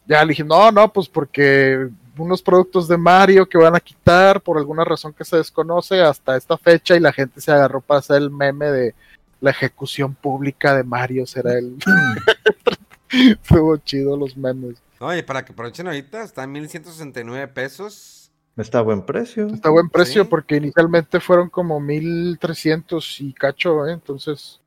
[0.08, 4.40] Ya le dije, no, no, pues porque unos productos de Mario que van a quitar
[4.40, 8.00] por alguna razón que se desconoce hasta esta fecha y la gente se agarró para
[8.00, 8.94] hacer el meme de
[9.40, 11.76] la ejecución pública de Mario, será el...
[13.10, 14.82] Estuvo chido los memes.
[14.98, 18.30] Oye, para que aprovechen ahorita, está en 1169 pesos.
[18.56, 19.46] Está a buen precio.
[19.46, 23.92] Está a buen precio porque inicialmente fueron como 1300 y cacho, ¿eh?
[23.92, 24.60] entonces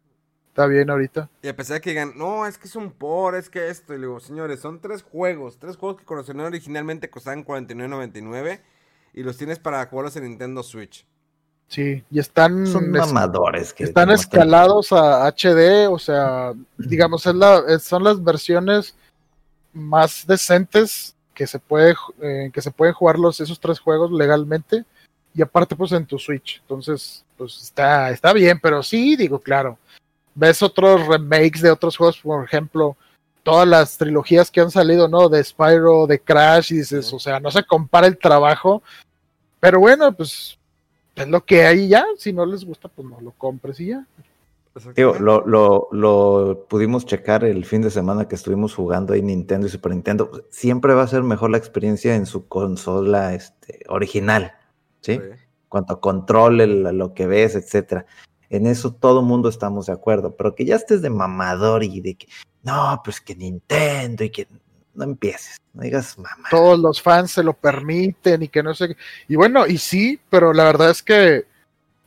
[0.52, 1.30] Está bien ahorita.
[1.41, 3.93] Y a pesar de que digan, no, es que es un por, es que esto.
[3.93, 5.58] Y le digo, señores, son tres juegos.
[5.58, 8.60] Tres juegos que conocieron originalmente costaban $49.99.
[9.14, 11.06] Y los tienes para jugarlos en Nintendo Switch.
[11.70, 12.68] Sí, y están.
[12.68, 13.72] Son mamadores.
[13.72, 18.93] Que están escalados a HD, o sea, digamos, es la, son las versiones
[19.72, 24.84] más decentes que se puede eh, que se pueden jugar los, esos tres juegos legalmente
[25.34, 26.60] y aparte pues en tu Switch.
[26.60, 29.78] Entonces, pues está, está bien, pero sí, digo, claro.
[30.34, 32.96] Ves otros remakes de otros juegos, por ejemplo,
[33.44, 35.30] todas las trilogías que han salido, ¿no?
[35.30, 38.82] De Spyro, de Crash, y dices, o sea, no se compara el trabajo.
[39.60, 40.58] Pero bueno, pues
[41.16, 42.06] es lo que hay ya.
[42.18, 44.06] Si no les gusta, pues no lo compres y ya.
[44.96, 49.68] Digo, lo, lo, lo, pudimos checar el fin de semana que estuvimos jugando ahí Nintendo
[49.68, 50.46] y Super Nintendo.
[50.50, 54.54] Siempre va a ser mejor la experiencia en su consola este, original,
[55.02, 55.16] ¿sí?
[55.16, 55.40] sí.
[55.68, 58.06] Cuanto a control, el, lo que ves, etcétera.
[58.52, 62.16] En eso todo mundo estamos de acuerdo, pero que ya estés de mamador y de
[62.16, 62.28] que,
[62.64, 64.45] no, pues que Nintendo y que
[64.93, 66.49] no empieces, no digas mamá.
[66.49, 68.97] Todos los fans se lo permiten y que no sé.
[69.30, 71.45] Y bueno, y sí, pero la verdad es que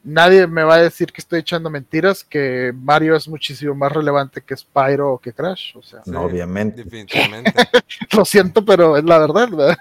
[0.02, 4.42] nadie me va a decir que estoy echando mentiras, que Mario es muchísimo más relevante
[4.42, 5.78] que Spyro o que Crash.
[5.78, 6.84] O sea, sí, obviamente.
[6.84, 7.54] Definitivamente.
[8.14, 9.78] lo siento, pero es la verdad, ¿verdad?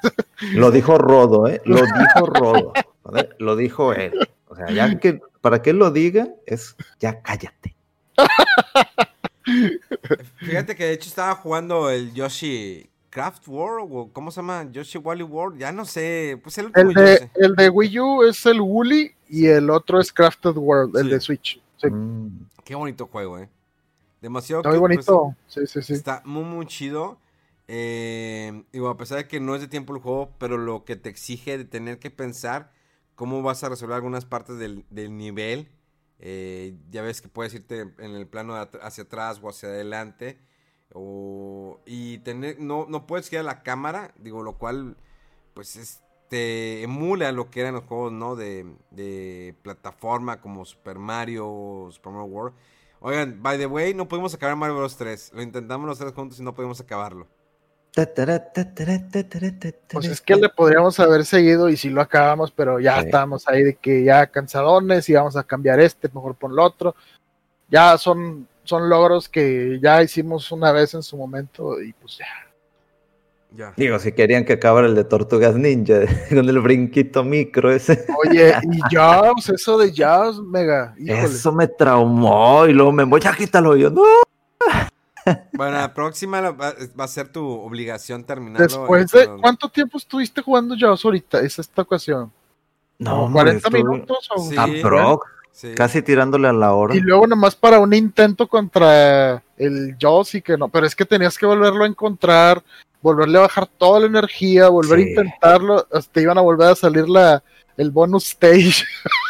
[0.53, 1.61] Lo dijo Rodo, ¿eh?
[1.66, 2.74] Lo dijo Rodo.
[3.03, 3.30] ¿vale?
[3.38, 4.14] Lo dijo él.
[4.47, 7.76] O sea, ya que para que él lo diga, es ya cállate.
[10.38, 14.72] Fíjate que de hecho estaba jugando el Yoshi Craft World, o ¿cómo se llama?
[14.72, 16.39] Yoshi Wally World, ya no sé.
[16.41, 20.14] Pues el, el, de, el de Wii U es el Woolly y el otro es
[20.14, 21.60] Crafted World, el de Switch.
[21.76, 21.88] Sí.
[21.88, 22.48] Mm.
[22.64, 23.50] Qué bonito juego, eh.
[24.22, 25.36] Demasiado Está muy bonito.
[25.54, 25.94] Pues, sí, sí, sí.
[25.94, 27.18] Está muy, muy chido.
[27.68, 30.96] Eh, digo, a pesar de que no es de tiempo el juego, pero lo que
[30.96, 32.72] te exige de tener que pensar
[33.16, 34.86] cómo vas a resolver algunas partes del,
[35.18, 35.70] nivel.
[36.20, 40.39] Eh, ya ves que puedes irte en el plano hacia atrás o hacia adelante.
[40.93, 44.95] O, y tener, no, no puedes girar la cámara, digo, lo cual
[45.55, 48.36] pues este emula lo que eran los juegos, ¿no?
[48.36, 52.55] De, de plataforma como Super Mario, Super Mario World.
[52.99, 55.34] Oigan, by the way, no pudimos acabar Mario Bros 3.
[55.34, 57.28] Lo intentamos los tres juntos y no pudimos acabarlo.
[59.91, 63.06] Pues es que le podríamos haber seguido y si lo acabamos, pero ya sí.
[63.06, 66.96] estábamos ahí de que ya cansadones y vamos a cambiar este, mejor por el otro.
[67.70, 72.26] Ya son, son logros que ya hicimos una vez en su momento y pues ya.
[73.56, 73.72] Ya.
[73.78, 78.08] Digo, si querían que acabara el de Tortugas Ninja con el brinquito micro ese.
[78.26, 80.96] Oye, y Jaws, eso de Jaws, mega.
[80.98, 81.26] Híjole.
[81.26, 84.02] Eso me traumó y luego me voy, ya quítalo yo, no.
[85.53, 88.65] Bueno, la próxima va, va, a ser tu obligación terminarlo.
[88.65, 92.32] Después de cuánto tiempo estuviste jugando Jaws ahorita, es esta ocasión.
[92.99, 93.84] No, 40 estuve...
[93.84, 94.55] minutos o sí,
[95.51, 95.74] sí.
[95.76, 96.95] casi tirándole a la hora.
[96.95, 101.05] Y luego nomás para un intento contra el Jaws y que no, pero es que
[101.05, 102.63] tenías que volverlo a encontrar,
[103.01, 105.05] volverle a bajar toda la energía, volver sí.
[105.05, 107.43] a intentarlo, te iban a volver a salir la
[107.78, 108.84] el bonus stage.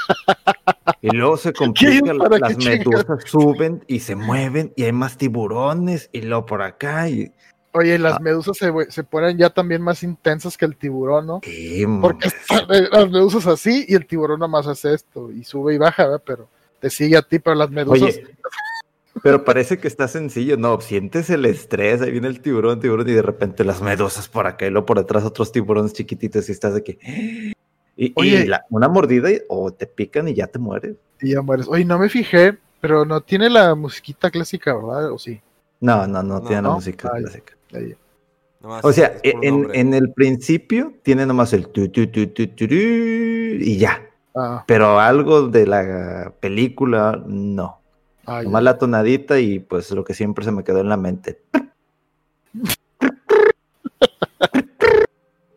[1.01, 6.21] Y luego se complica, las medusas suben y se mueven y hay más tiburones y
[6.21, 7.31] luego por acá y...
[7.75, 8.19] Oye, las ah.
[8.19, 11.41] medusas se, se, ponen ya también más intensas que el tiburón, ¿no?
[12.01, 16.03] Porque están las medusas así y el tiburón nomás hace esto y sube y baja,
[16.03, 16.23] ¿verdad?
[16.23, 16.49] Pero
[16.79, 18.03] te sigue a ti, pero las medusas...
[18.03, 18.23] Oye,
[19.21, 20.79] pero parece que está sencillo, ¿no?
[20.81, 24.65] Sientes el estrés, ahí viene el tiburón, tiburón y de repente las medusas por acá
[24.65, 27.53] y luego por detrás otros tiburones chiquititos y estás de que...
[27.95, 30.95] Y, Oye, y la, una mordida y, o te pican y ya te mueres.
[31.21, 31.67] Y ya mueres.
[31.67, 35.11] Oye, no me fijé, pero no tiene la musiquita clásica, ¿verdad?
[35.11, 35.41] ¿O sí?
[35.79, 37.53] No, no, no, no tiene no, la música ay, clásica.
[37.73, 37.95] Ay.
[38.61, 42.73] o sea, en, en, el principio tiene nomás el tu, tu, tu, tu, tu, tu
[42.73, 44.01] y ya.
[44.35, 44.63] Ah.
[44.65, 47.79] Pero algo de la película, no.
[48.25, 48.71] Ah, nomás ya.
[48.71, 51.41] la tonadita y pues lo que siempre se me quedó en la mente.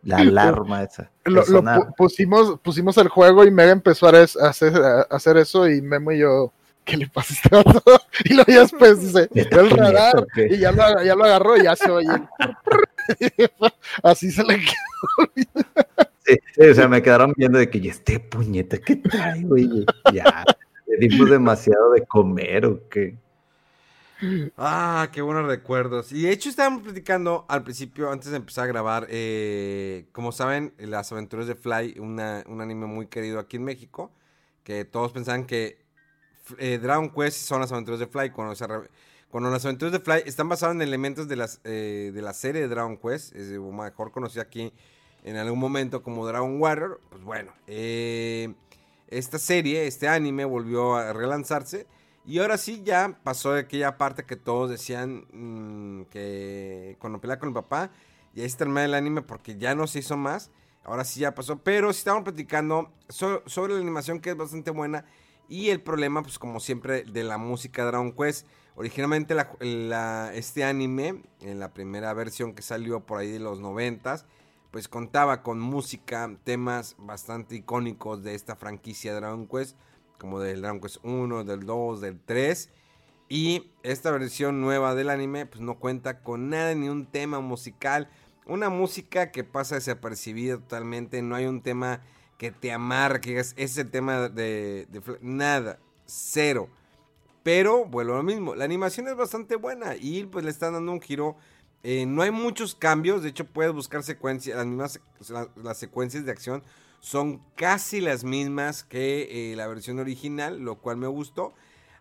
[0.07, 1.11] La alarma esa.
[1.25, 1.63] Lo, lo
[1.97, 6.19] pusimos, pusimos el juego y Mega empezó a hacer, a hacer eso y Memo y
[6.19, 6.53] yo,
[6.85, 7.79] ¿qué le pasa a este
[8.25, 11.75] Y lo ya después dice, el radar, y ya lo, ya lo agarró y ya
[11.75, 12.07] se oye.
[14.03, 15.45] Así se le quedó.
[16.25, 19.85] Sí, sí, o sea, me quedaron viendo de que, ¿y este puñeta qué trae, güey?
[20.13, 20.45] Ya,
[20.87, 23.17] le dimos demasiado de comer o qué.
[24.57, 26.11] Ah, qué buenos recuerdos.
[26.11, 30.73] Y de hecho estábamos platicando al principio, antes de empezar a grabar, eh, como saben,
[30.77, 34.11] Las Aventuras de Fly, un anime muy querido aquí en México,
[34.63, 35.85] que todos pensaban que
[36.57, 40.49] eh, Dragon Quest son Las Aventuras de Fly, cuando, se, Las Aventuras de Fly están
[40.49, 44.43] basadas en elementos de, las, eh, de la serie de Dragon Quest, es mejor conocida
[44.43, 44.73] aquí
[45.23, 51.85] en algún momento como Dragon Warrior, pues bueno, esta serie, este anime volvió a relanzarse
[52.27, 57.39] y ahora sí ya pasó de aquella parte que todos decían mmm, que cuando pelea
[57.39, 57.89] con el papá,
[58.35, 60.51] y ahí se termina el anime porque ya no se hizo más.
[60.83, 64.69] Ahora sí ya pasó, pero sí estamos platicando so sobre la animación que es bastante
[64.71, 65.05] buena
[65.49, 68.45] y el problema, pues como siempre, de la música Dragon Quest.
[68.75, 69.35] Originalmente
[70.35, 74.25] este anime, en la primera versión que salió por ahí de los noventas,
[74.69, 79.75] pues contaba con música, temas bastante icónicos de esta franquicia Dragon Quest,
[80.17, 82.69] como del Dragon Quest 1, del 2, del 3.
[83.29, 88.09] Y esta versión nueva del anime pues no cuenta con nada, ni un tema musical.
[88.45, 91.21] Una música que pasa desapercibida totalmente.
[91.21, 92.01] No hay un tema
[92.37, 96.69] que te amarre, que es ese tema de, de, Nada, cero.
[97.43, 100.91] Pero vuelvo a lo mismo, la animación es bastante buena y pues le están dando
[100.91, 101.37] un giro.
[101.83, 104.99] Eh, no hay muchos cambios, de hecho puedes buscar secuencias, las mismas
[105.55, 106.63] las secuencias de acción
[106.99, 111.53] son casi las mismas que eh, la versión original, lo cual me gustó.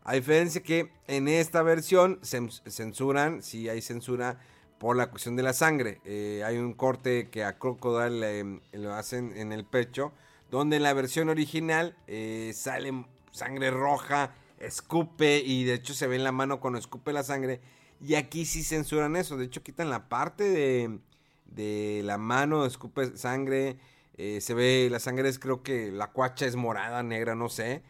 [0.04, 4.38] A diferencia que en esta versión censuran, si hay censura
[4.78, 6.00] por la cuestión de la sangre.
[6.04, 10.12] Eh, hay un corte que a Crocodile lo hacen en el pecho,
[10.50, 16.16] donde en la versión original eh, sale sangre roja, escupe y de hecho se ve
[16.16, 17.60] en la mano cuando escupe la sangre.
[18.00, 20.98] Y aquí sí censuran eso, de hecho quitan la parte de,
[21.46, 23.78] de la mano, escupe sangre,
[24.16, 27.82] eh, se ve la sangre es creo que la cuacha es morada, negra, no sé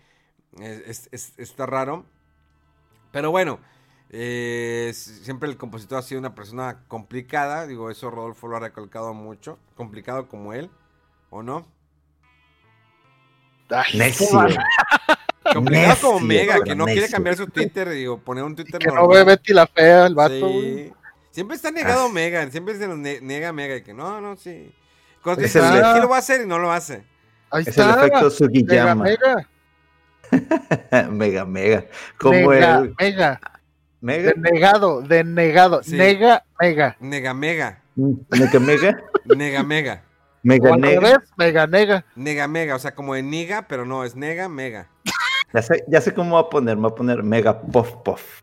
[0.59, 2.05] está raro.
[3.13, 3.61] Pero bueno,
[4.11, 7.67] eh, siempre el compositor ha sido una persona complicada.
[7.67, 9.59] Digo, eso Rodolfo lo ha recalcado mucho.
[9.75, 10.71] Complicado como él,
[11.31, 11.67] ¿o no?
[15.55, 19.09] complicado como Mega, que no quiere cambiar su Twitter, digo, poner un Twitter Que no
[19.09, 20.49] ve Betty la fea, el vato.
[21.31, 22.13] Siempre está negado ah.
[22.13, 24.73] Mega, siempre se nos nega Mega, y que no, no, sí.
[25.27, 27.03] Cuando dice, sí, lo va a hacer y no lo hace.
[27.51, 27.95] Ahí es está.
[27.95, 29.03] el efecto Sugiyama.
[29.03, 29.49] Mega.
[31.11, 31.85] mega, mega.
[32.17, 32.95] Como mega, el...
[32.97, 33.41] mega.
[34.01, 34.33] Mega.
[34.37, 35.81] Denegado, denegado.
[35.89, 36.97] Nega, mega.
[37.01, 37.83] Nega, mega.
[37.97, 39.03] Nega, mega.
[39.25, 40.03] Nega, mega.
[40.45, 41.23] Mega, nega.
[41.37, 42.05] mega, nega.
[42.15, 42.77] Nega, mega.
[42.77, 44.89] O sea, como de niga, pero no, es nega, mega.
[45.53, 46.77] Ya sé, ya sé cómo va a poner.
[46.77, 48.43] Me va a poner mega puff puff.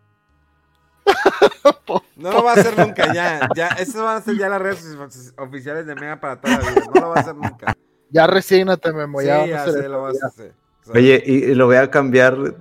[2.15, 3.49] No lo va a hacer nunca, ya.
[3.55, 4.97] ya Esas van a ser ya las redes
[5.37, 6.81] oficiales de Mega para toda la vida.
[6.93, 7.75] No lo va a hacer nunca.
[8.09, 9.19] Ya resígnate, Memo.
[9.19, 10.53] Sí, ya, ya sé, lo vas a hacer.
[10.93, 12.55] Oye, y, lo voy a cambiar.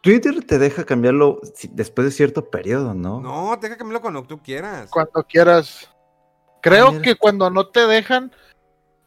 [0.00, 1.40] Twitter te deja cambiarlo
[1.72, 3.20] después de cierto periodo, ¿no?
[3.20, 4.90] No, te deja cambiarlo cuando tú quieras.
[4.90, 5.90] Cuando quieras.
[6.62, 8.32] Creo que cuando no te dejan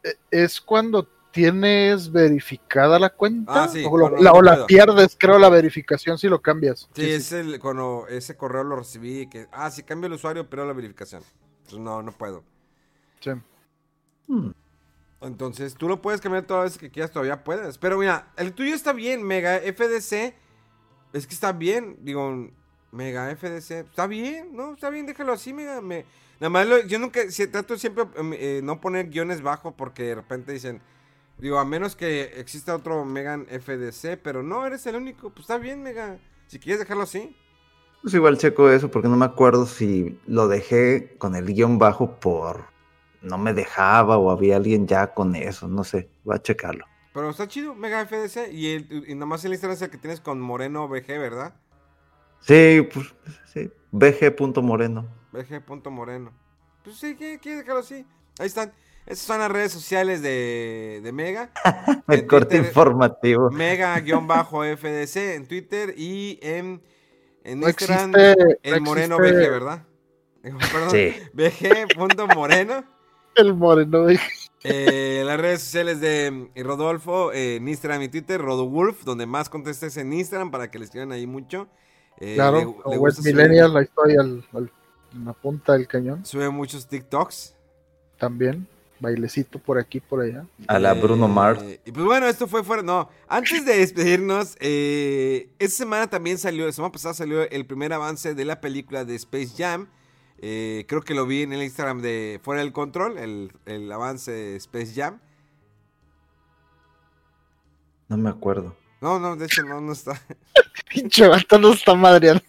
[0.04, 6.28] e, es cuando tienes verificada la cuenta ah, o, la, pierdes, creo, la verificación si
[6.28, 6.90] lo cambias.
[6.94, 10.66] Sí, es el cuando ese correo lo recibí que ah, si cambio el usuario, pero
[10.66, 11.24] la verificación.
[11.60, 12.44] Entonces no, no puedo.
[13.20, 13.32] Sí.
[14.28, 14.52] Hmm.
[15.22, 17.78] Entonces, tú lo puedes cambiar todas las veces que quieras, todavía puedes.
[17.78, 20.34] Pero mira, el tuyo está bien, Mega FDC.
[21.12, 22.50] Es que está bien, digo,
[22.92, 23.72] Mega FDC.
[23.72, 24.74] Está bien, ¿no?
[24.74, 25.82] Está bien, déjalo así, Mega.
[25.82, 26.06] Me,
[26.40, 30.16] nada más, yo nunca, si, trato siempre em, eh, no poner guiones bajo porque de
[30.16, 30.82] repente dicen,
[31.40, 35.30] digo, a menos que exista otro Megan FDC, pero no, eres el único.
[35.30, 36.18] Pues está bien, Mega.
[36.48, 37.36] Si quieres dejarlo así.
[38.02, 42.20] Pues igual checo eso porque no me acuerdo si lo dejé con el guion bajo
[42.20, 42.66] por
[43.22, 46.86] no me dejaba o había alguien ya con eso, no sé, voy a checarlo.
[47.14, 50.22] Pero está chido, Mega FDC, y, el, y nomás el Instagram es el que tienes
[50.22, 51.54] con Moreno BG, ¿verdad?
[52.42, 53.14] Sí, pues
[53.54, 55.08] sí, bg.moreno.
[55.34, 56.32] bg.moreno.
[56.84, 58.06] Pues sí, quiere dejarlo así.
[58.40, 58.72] Ahí están.
[59.10, 61.50] Esas son las redes sociales de, de Mega.
[62.08, 63.50] el corte informativo.
[63.50, 66.84] Mega-FDC en Twitter y en,
[67.44, 68.14] en Instagram
[68.62, 69.84] el Moreno BG, ¿verdad?
[70.44, 71.16] Perdón, sí.
[71.34, 72.84] BG.moreno.
[73.36, 74.06] El moreno.
[74.64, 79.50] Eh, las redes sociales de eh, Rodolfo, eh, en Instagram y Twitter, RodoWolf, donde más
[79.50, 81.68] contestes en Instagram para que le escriban ahí mucho.
[82.18, 84.44] Eh, claro, le, West Millennial, la historia al,
[85.14, 86.26] en la punta del cañón.
[86.26, 87.56] Sube muchos TikToks.
[88.18, 88.68] También,
[89.00, 90.46] bailecito por aquí, por allá.
[90.68, 91.64] A la Bruno Mars.
[91.86, 92.84] Y pues bueno, esto fue fuera.
[92.84, 98.36] No, antes de despedirnos, esta semana también salió, la semana pasada salió el primer avance
[98.36, 99.88] de la película de Space Jam.
[100.42, 104.56] Eh, creo que lo vi en el Instagram de Fuera del Control, el, avance de
[104.56, 105.20] Space Jam.
[108.08, 108.76] No me acuerdo.
[109.02, 110.22] No, no, de hecho no, no está.
[110.90, 112.44] Pinche vato no está madreando.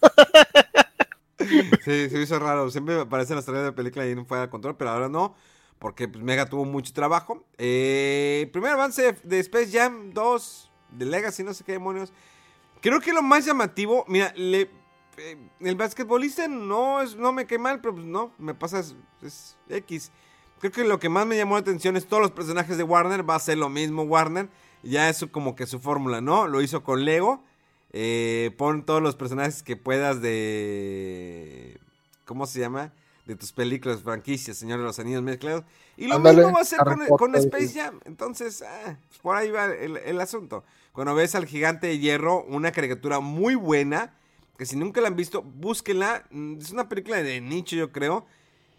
[1.83, 2.69] sí, se hizo raro.
[2.71, 5.35] Siempre aparecen las tareas de película y no Fuera del Control, pero ahora no.
[5.81, 7.43] Porque pues, Mega tuvo mucho trabajo.
[7.57, 12.13] Eh, primer avance de Space Jam 2, de Legacy, no sé qué demonios.
[12.81, 14.69] Creo que lo más llamativo, mira, le,
[15.17, 18.83] eh, el basquetbolista no, es, no me cae mal, pero pues no, me pasa
[19.23, 20.11] es, X.
[20.59, 23.27] Creo que lo que más me llamó la atención es todos los personajes de Warner,
[23.27, 24.49] va a ser lo mismo Warner.
[24.83, 26.47] Ya es como que su fórmula, ¿no?
[26.47, 27.43] Lo hizo con Lego.
[27.91, 31.79] Eh, pon todos los personajes que puedas de...
[32.25, 32.93] ¿Cómo se llama?
[33.31, 35.63] De tus películas, franquicias, Señor de los Anillos mezclados.
[35.95, 36.79] Y lo mismo va a ser
[37.17, 37.99] con, Space Jam.
[38.03, 40.65] Entonces, ah, pues por ahí va el, el asunto.
[40.91, 44.13] Cuando ves al gigante de hierro, una caricatura muy buena
[44.61, 46.25] que si nunca la han visto, búsquenla.
[46.29, 48.27] Mm, es una película de nicho, yo creo.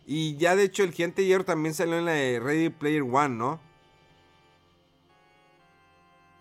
[0.06, 3.02] Y ya de hecho el Gigante de Hierro también salió en la de Ready Player
[3.02, 3.60] One, ¿no?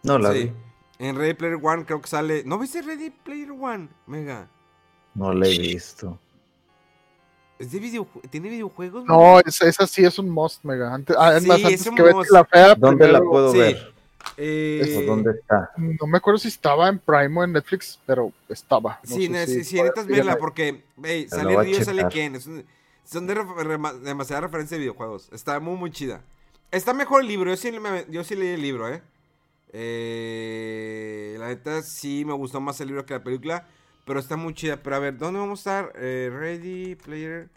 [0.04, 0.44] No la sí.
[0.44, 0.54] vi.
[1.00, 2.44] En Ready Player One creo que sale.
[2.46, 3.90] ¿No viste Ready Player One?
[4.06, 4.48] Mega.
[5.16, 6.20] No la he visto.
[7.62, 9.06] ¿Es de videojue- ¿Tiene videojuegos?
[9.06, 10.94] No, esa, esa sí es un must, mega.
[10.94, 12.32] Antes, ah, es Sí, más, es antes que must.
[12.32, 13.58] la fea, ¿Dónde la puedo sí.
[13.60, 13.94] ver?
[14.38, 15.72] Eh, ¿O dónde está?
[15.78, 19.00] No me acuerdo si estaba en Prime o en Netflix, pero estaba.
[19.08, 22.08] No sí, sé si- sí, sí, necesitas sí, verla porque hey, sale Ryu, sale.
[22.10, 22.36] Ken.
[22.36, 22.66] es un-
[23.04, 23.36] son de
[24.04, 25.30] demasiada referencia de videojuegos.
[25.32, 26.22] Está muy, muy chida.
[26.72, 27.50] Está mejor el libro.
[27.52, 29.02] Yo sí, me- yo sí leí el libro, ¿eh?
[29.74, 33.68] Eh, La neta sí me gustó más el libro que la película.
[34.12, 34.76] Pero está muy chida.
[34.76, 35.94] Pero a ver, ¿dónde vamos a estar?
[35.96, 37.48] Eh, Ready Player.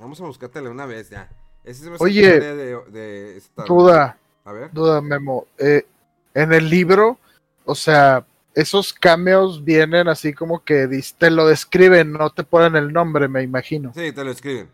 [0.00, 1.30] Vamos a buscártela una vez ya.
[1.62, 4.72] Ese hace Oye, de, de esta- Duda, A ver.
[4.72, 5.46] duda, Memo.
[5.58, 5.86] Eh,
[6.34, 7.20] en el libro,
[7.64, 12.92] o sea, esos cameos vienen así como que te lo describen, no te ponen el
[12.92, 13.92] nombre, me imagino.
[13.94, 14.68] Sí, te lo escriben.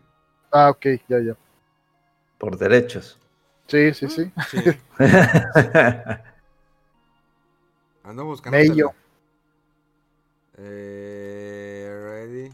[0.51, 1.35] Ah, ok, ya, ya.
[2.39, 3.19] Por derechos.
[3.67, 4.31] Sí, sí, sí.
[4.49, 4.63] Sí.
[8.03, 8.57] Ando buscando.
[8.57, 8.95] Mello.
[10.57, 12.51] Eh, ready.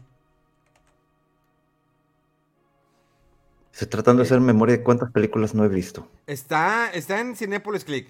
[3.72, 6.08] Estoy tratando de hacer memoria de cuántas películas no he visto.
[6.26, 8.08] Está, está en Cinepolis Click.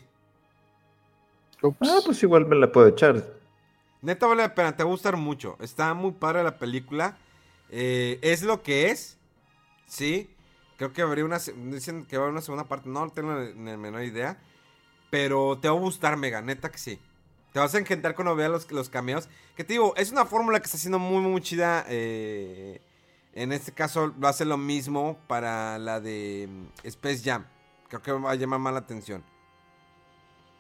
[1.63, 1.79] Ups.
[1.81, 3.25] Ah, pues igual me la puedo echar.
[4.03, 5.57] Neta vale la pena, te va a gustar mucho.
[5.61, 7.17] Está muy padre la película.
[7.71, 9.17] Eh, es lo que es.
[9.87, 10.31] Sí.
[10.77, 11.39] Creo que habría una.
[11.39, 12.91] Dicen que va a haber una segunda parte.
[12.91, 14.37] No tengo ni la menor idea.
[15.09, 16.43] Pero te va a gustar, mega.
[16.43, 17.01] Neta que sí.
[17.55, 19.29] Te vas a encantar cuando veas los, los cameos.
[19.57, 21.85] Que te digo, es una fórmula que está haciendo muy, muy chida.
[21.89, 22.81] eh,
[23.33, 27.47] en este caso, va a ser lo mismo para la de mm, Space Jam.
[27.89, 29.23] Creo que va a llamar más la atención.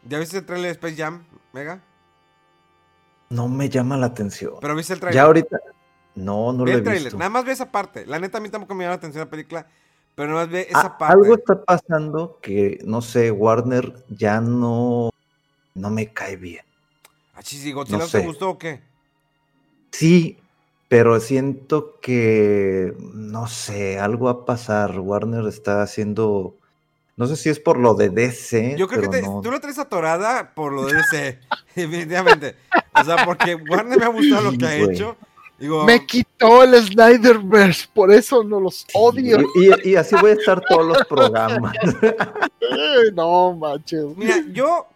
[0.05, 1.82] ¿Ya viste el trailer de Space Jam, Mega?
[3.30, 4.55] No me llama la atención.
[4.61, 5.16] Pero viste el trailer.
[5.16, 5.59] Ya ahorita.
[6.14, 7.05] No, no ve lo he el trailer.
[7.05, 7.18] visto.
[7.18, 8.07] Nada más ve esa parte.
[8.07, 9.66] La neta, a mí tampoco me llama la atención la película.
[10.14, 11.12] Pero nada más ve esa Ah, parte.
[11.14, 15.11] algo está pasando que, no sé, Warner ya no,
[15.74, 16.64] no me cae bien.
[17.35, 18.26] Ah, chis, ¿y Godzilla no no te sé.
[18.26, 18.80] gustó o qué?
[19.91, 20.39] Sí,
[20.89, 24.99] pero siento que, no sé, algo va a pasar.
[25.01, 26.55] Warner está haciendo,
[27.16, 28.76] no sé si es por lo de DC.
[28.78, 29.41] Yo creo que te- no.
[29.43, 31.39] tú la traes atorada por lo de ese.
[31.74, 32.57] definitivamente.
[33.01, 34.95] O sea, porque Warner me ha gustado lo que ha güey.
[34.95, 35.16] hecho.
[35.59, 39.41] Digo, Me quitó el Snyderverse, por eso no los odio.
[39.55, 41.74] Y, y- y así voy a estar todos los programas.
[43.14, 44.05] No, manches.
[44.16, 44.87] mira, yo.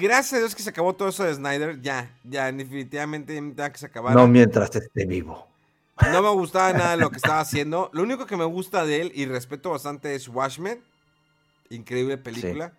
[0.00, 1.80] Gracias a Dios que se acabó todo eso de Snyder.
[1.82, 4.14] Ya, ya, definitivamente que se acabara.
[4.14, 5.46] No mientras esté vivo.
[6.12, 7.90] No me gustaba nada lo que estaba haciendo.
[7.92, 10.82] Lo único que me gusta de él y respeto bastante es Watchmen.
[11.68, 12.72] Increíble película.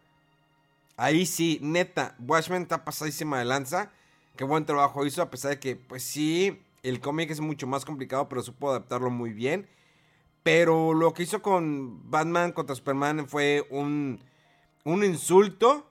[0.98, 3.92] Ahí sí, neta, Watchmen está pasadísima de lanza.
[4.36, 7.86] Qué buen trabajo hizo, a pesar de que, pues sí, el cómic es mucho más
[7.86, 9.68] complicado, pero supo adaptarlo muy bien.
[10.42, 14.20] Pero lo que hizo con Batman contra Superman fue un,
[14.84, 15.91] un insulto.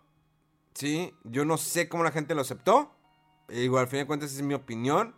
[0.74, 2.94] Sí, yo no sé cómo la gente lo aceptó.
[3.48, 5.14] Eh, Igual, al fin de cuentas, es mi opinión.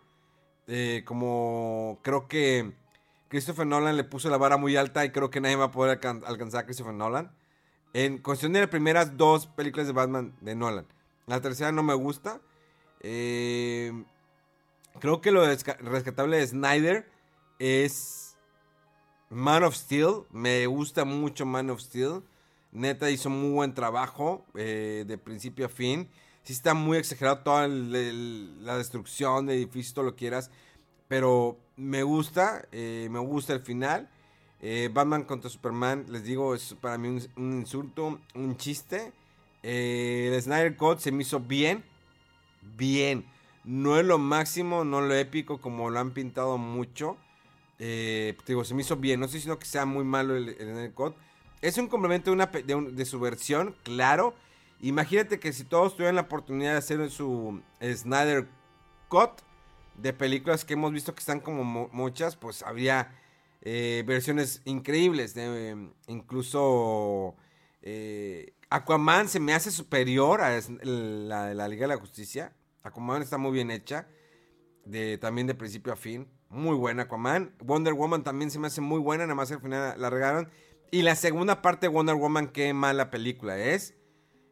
[0.67, 2.73] Eh, como creo que
[3.29, 5.99] Christopher Nolan le puso la vara muy alta y creo que nadie va a poder
[5.99, 7.35] alcan- alcanzar a Christopher Nolan.
[7.93, 10.87] En cuestión de las primeras dos películas de Batman de Nolan.
[11.27, 12.41] La tercera no me gusta.
[13.01, 13.91] Eh,
[14.99, 17.09] creo que lo rescatable de Snyder
[17.59, 18.35] es
[19.29, 20.23] Man of Steel.
[20.31, 22.23] Me gusta mucho Man of Steel.
[22.73, 26.09] Neta hizo muy buen trabajo eh, de principio a fin.
[26.43, 30.49] Sí está muy exagerado toda la destrucción de edificios, todo lo quieras.
[31.07, 34.09] Pero me gusta, eh, me gusta el final.
[34.59, 39.13] Eh, Batman contra Superman, les digo, es para mí un, insulto, un chiste.
[39.61, 41.83] El Snyder Cut se me hizo bien,
[42.75, 43.25] bien.
[43.63, 47.17] No es lo máximo, no lo épico como lo han pintado mucho.
[47.77, 49.19] Eh, digo, se me hizo bien.
[49.19, 51.15] No estoy diciendo que sea muy malo el, el Snyder Cut.
[51.63, 54.33] Es un complemento de, una, de, un- de su versión, claro.
[54.81, 58.47] Imagínate que si todos tuvieran la oportunidad de hacer su Snyder
[59.07, 59.31] Cut
[59.95, 63.15] de películas que hemos visto que están como mu- muchas, pues habría
[63.61, 65.33] eh, versiones increíbles.
[65.35, 67.35] de, eh, incluso
[67.81, 72.53] eh, Aquaman se me hace superior a la de la Liga de la Justicia.
[72.83, 74.07] Aquaman está muy bien hecha.
[74.83, 76.27] De, también de principio a fin.
[76.49, 77.55] Muy buena Aquaman.
[77.59, 79.23] Wonder Woman también se me hace muy buena.
[79.23, 80.49] Nada más al final la regaron.
[80.93, 83.95] Y la segunda parte de Wonder Woman, qué mala película es.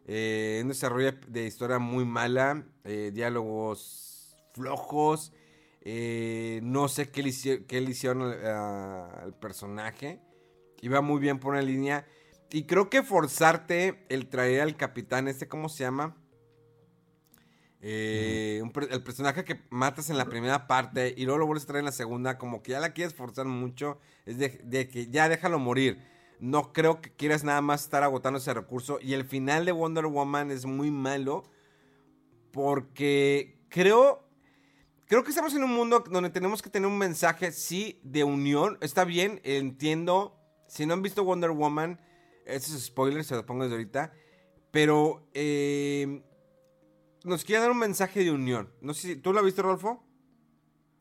[0.08, 2.66] Eh, un desarrollo de historia muy mala.
[2.84, 5.34] eh, diálogos flojos.
[5.82, 7.32] eh, no sé qué le,
[7.68, 10.20] qué le hicieron al, a- al personaje.
[10.82, 12.08] Iba muy bien por una línea.
[12.50, 16.18] Y creo que forzarte el traer al capitán, este, ¿cómo se llama?
[17.82, 21.66] Eh, un per- el personaje que matas en la primera parte y luego lo vuelves
[21.66, 24.88] a traer en la segunda, como que ya la quieres forzar mucho, es de, de
[24.89, 26.11] que ya déjalo morir.
[26.42, 29.00] No creo que quieras nada más estar agotando ese recurso.
[29.02, 31.44] Y el final de Wonder Woman es muy malo.
[32.52, 34.28] Porque creo.
[35.08, 38.78] Creo que estamos en un mundo donde tenemos que tener un mensaje, sí, de unión.
[38.82, 40.38] Está bien, entiendo.
[40.68, 42.00] Si no han visto Wonder Woman,
[42.46, 44.14] eso es spoiler, se lo pongo desde ahorita.
[44.72, 46.24] Pero eh,
[47.26, 48.72] nos quiere dar un mensaje de unión.
[48.80, 50.02] No sé si tú lo has visto, Rolfo.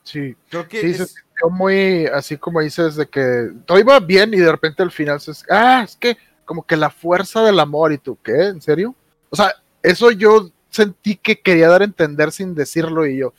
[0.03, 4.33] Sí, Creo que sí, es- sintió muy, así como dices, de que todo iba bien
[4.35, 5.33] y de repente al final se...
[5.51, 8.49] Ah, es que como que la fuerza del amor y tú, ¿qué?
[8.49, 8.95] ¿En serio?
[9.31, 13.33] O sea, eso yo sentí que quería dar a entender sin decirlo y yo...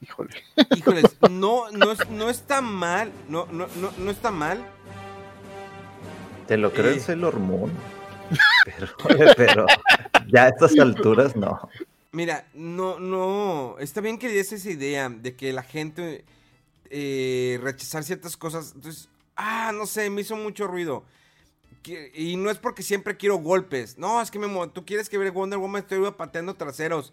[0.00, 0.30] Híjole.
[0.76, 3.10] Híjoles, no, no, es- no está mal.
[3.28, 4.62] No, no, no, no está mal.
[6.46, 6.94] Te lo creo Eh.
[6.94, 7.72] en Sailor Moon.
[8.64, 8.88] Pero,
[9.36, 9.66] pero
[10.32, 11.68] ya a estas alturas no.
[12.12, 13.76] Mira, no, no.
[13.78, 16.24] Está bien que des esa idea de que la gente
[16.90, 18.72] eh, rechazar ciertas cosas.
[18.74, 21.04] Entonces, ah, no sé, me hizo mucho ruido.
[22.14, 23.98] Y no es porque siempre quiero golpes.
[23.98, 27.12] No, es que me, tú quieres que ver Wonder Woman estoy pateando traseros.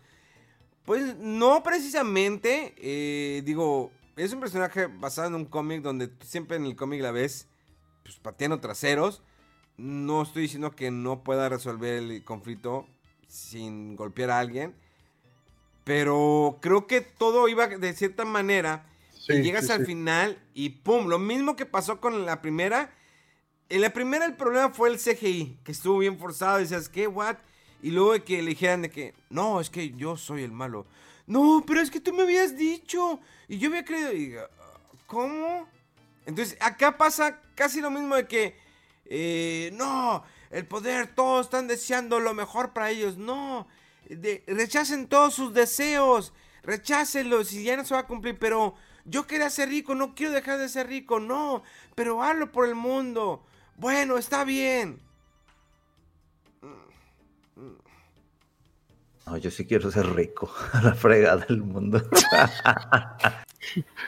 [0.85, 2.73] Pues no precisamente.
[2.77, 7.11] eh, digo, es un personaje basado en un cómic donde siempre en el cómic la
[7.11, 7.47] ves
[8.03, 9.21] pues, pateando traseros.
[9.77, 12.87] No estoy diciendo que no pueda resolver el conflicto
[13.27, 14.75] sin golpear a alguien.
[15.83, 18.85] Pero creo que todo iba de cierta manera.
[19.27, 19.85] Sí, y llegas sí, al sí.
[19.85, 21.07] final y ¡pum!
[21.07, 22.93] Lo mismo que pasó con la primera.
[23.69, 26.59] En la primera el problema fue el CGI, que estuvo bien forzado.
[26.59, 27.07] Y decías, ¿qué?
[27.07, 27.37] ¿What?
[27.81, 30.85] Y luego de que le dijeran de que, no, es que yo soy el malo.
[31.27, 33.19] No, pero es que tú me habías dicho.
[33.47, 34.13] Y yo había creído.
[34.13, 34.49] Y, ah,
[35.07, 35.67] ¿Cómo?
[36.25, 38.55] Entonces, acá pasa casi lo mismo de que,
[39.05, 43.17] eh, no, el poder, todos están deseando lo mejor para ellos.
[43.17, 43.67] No,
[44.09, 48.37] de- rechacen todos sus deseos, rechácenlos y ya no se va a cumplir.
[48.39, 51.63] Pero yo quería ser rico, no quiero dejar de ser rico, no,
[51.95, 53.43] pero hazlo por el mundo.
[53.77, 54.99] Bueno, está bien.
[59.25, 60.51] No, yo sí quiero ser rico.
[60.73, 62.01] A la fregada del mundo.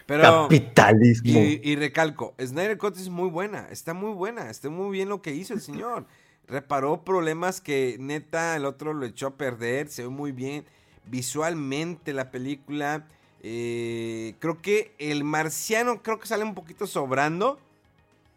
[0.05, 0.43] Pero...
[0.43, 1.39] Capitalismo.
[1.39, 5.21] Y, y recalco, Snyder Cut es muy buena, está muy buena, está muy bien lo
[5.21, 6.07] que hizo el señor.
[6.47, 10.65] Reparó problemas que neta el otro lo echó a perder, se ve muy bien
[11.05, 13.07] visualmente la película.
[13.43, 17.59] Eh, creo que el marciano creo que sale un poquito sobrando,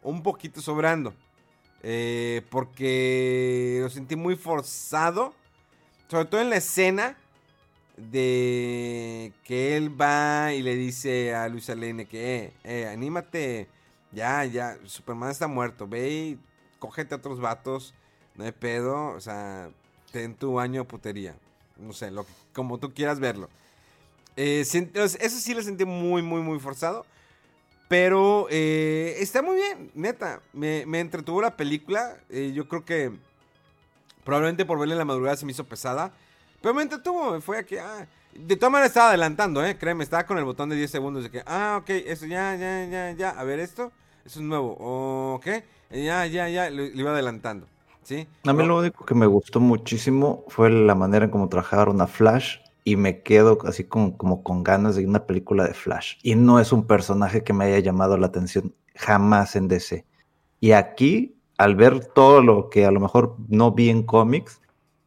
[0.03, 1.15] un poquito sobrando,
[1.83, 5.33] eh, porque lo sentí muy forzado,
[6.09, 7.17] sobre todo en la escena
[7.97, 13.69] de que él va y le dice a Luis Lane que, eh, eh, anímate,
[14.13, 16.39] ya, ya, Superman está muerto, ve y
[16.79, 17.95] cógete a otros vatos,
[18.35, 19.71] no hay pedo, o sea,
[20.13, 21.37] ten tu año de putería,
[21.79, 23.49] no sé, lo, como tú quieras verlo.
[24.37, 27.05] Eh, eso sí lo sentí muy, muy, muy forzado.
[27.89, 30.41] Pero eh, está muy bien, neta.
[30.53, 32.17] Me, me entretuvo la película.
[32.31, 33.13] eh, yo creo que
[34.25, 36.13] probablemente por verla en la madrugada se me hizo pesada.
[36.61, 38.07] Pero me entretuvo, fue aquí, ah.
[38.35, 41.31] De todas maneras estaba adelantando, eh, créeme, estaba con el botón de 10 segundos de
[41.31, 43.93] que, ah, ok, eso ya, ya, ya, ya, a ver esto,
[44.27, 44.77] eso es nuevo,
[45.37, 45.47] ok,
[45.91, 47.67] ya, ya, ya, lo, lo iba adelantando,
[48.03, 48.29] ¿sí?
[48.45, 52.07] A mí lo único que me gustó muchísimo fue la manera en cómo trabajaron a
[52.07, 56.19] Flash y me quedo así como, como con ganas de una película de Flash.
[56.23, 60.07] Y no es un personaje que me haya llamado la atención jamás en DC.
[60.61, 64.61] Y aquí, al ver todo lo que a lo mejor no vi en cómics,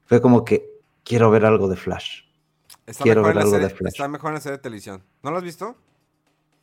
[0.04, 0.70] fue como que
[1.06, 2.24] quiero ver algo de Flash.
[2.86, 3.94] está quiero ver algo de Flash.
[3.94, 5.78] Está mejor en la serie de televisión, ¿no lo has visto?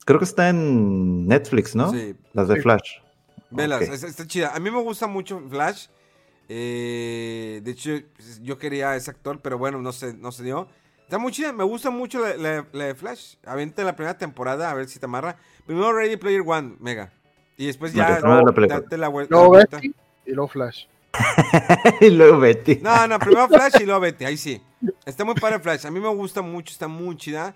[0.04, 1.92] Creo que está en Netflix, ¿no?
[1.92, 2.14] Sí.
[2.34, 2.60] Las de.
[2.60, 2.98] Flash.
[3.48, 4.54] Velas, está, está chida.
[4.54, 5.86] A mí me gusta mucho Flash.
[6.50, 7.92] eh, de hecho,
[8.42, 10.68] yo quería a ese actor, pero bueno, no se, no se dio.
[11.06, 13.36] Está muy chida, me gusta mucho la, la- la de Flash.
[13.46, 15.36] Avente la primera temporada, a ver si te amarra.
[15.64, 17.12] Primero Ready Player One, mega.
[17.56, 18.80] Y después ya la película.
[18.80, 19.34] date la vuelta.
[19.34, 19.52] Luego.
[19.52, 19.94] Betty
[20.26, 20.86] y luego Flash.
[22.00, 22.80] y luego Betty.
[22.82, 24.60] No, no, primero Flash y luego Betty, ahí sí.
[25.04, 27.54] Está muy padre Flash, a mí me gusta mucho, está muy chida.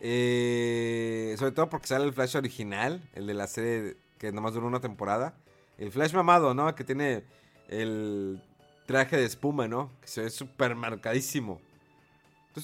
[0.00, 4.66] Eh, sobre todo porque sale el Flash original, el de la serie que nomás duró
[4.66, 5.34] una temporada.
[5.78, 6.74] El Flash mamado, ¿no?
[6.74, 7.22] Que tiene
[7.68, 8.42] el
[8.86, 9.92] traje de espuma, ¿no?
[10.00, 11.60] Que se ve súper marcadísimo.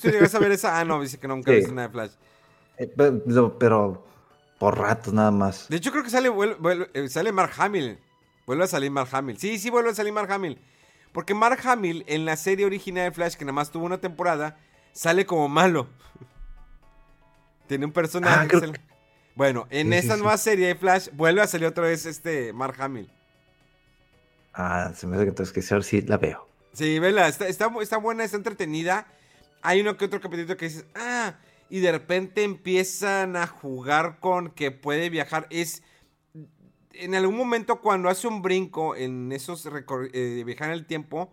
[0.00, 0.78] ¿Tú sí llegas a ver esa?
[0.78, 1.56] Ah, no, dice que nunca Sí.
[1.58, 2.10] viste nada de Flash.
[2.78, 2.92] Eh,
[3.58, 4.04] pero
[4.58, 5.68] por ratos nada más.
[5.68, 6.30] De hecho, creo que sale,
[6.94, 7.98] eh, sale Mark Hamill.
[8.46, 9.38] Vuelve a salir Mark Hamill.
[9.38, 10.58] Sí, sí, vuelve a salir Mark Hamill.
[11.12, 14.58] Porque Mark Hamill en la serie original de Flash, que nada más tuvo una temporada,
[14.92, 15.88] sale como malo.
[17.66, 18.80] Tiene un personaje Ah, que creo sale-
[19.36, 20.20] Bueno, en Sí, esta sí.
[20.20, 23.10] nueva serie de Flash vuelve a salir otra vez este Mark Hamill.
[24.52, 26.46] Ah, se me hace que entonces que sí, la veo.
[26.72, 29.06] Sí, vela, está, está buena, está entretenida.
[29.64, 31.38] Hay uno que otro capítulo que dices, ah,
[31.70, 35.46] y de repente empiezan a jugar con que puede viajar.
[35.50, 35.82] Es
[36.92, 39.66] en algún momento cuando hace un brinco en esos
[40.12, 41.32] eh, viajar en el tiempo,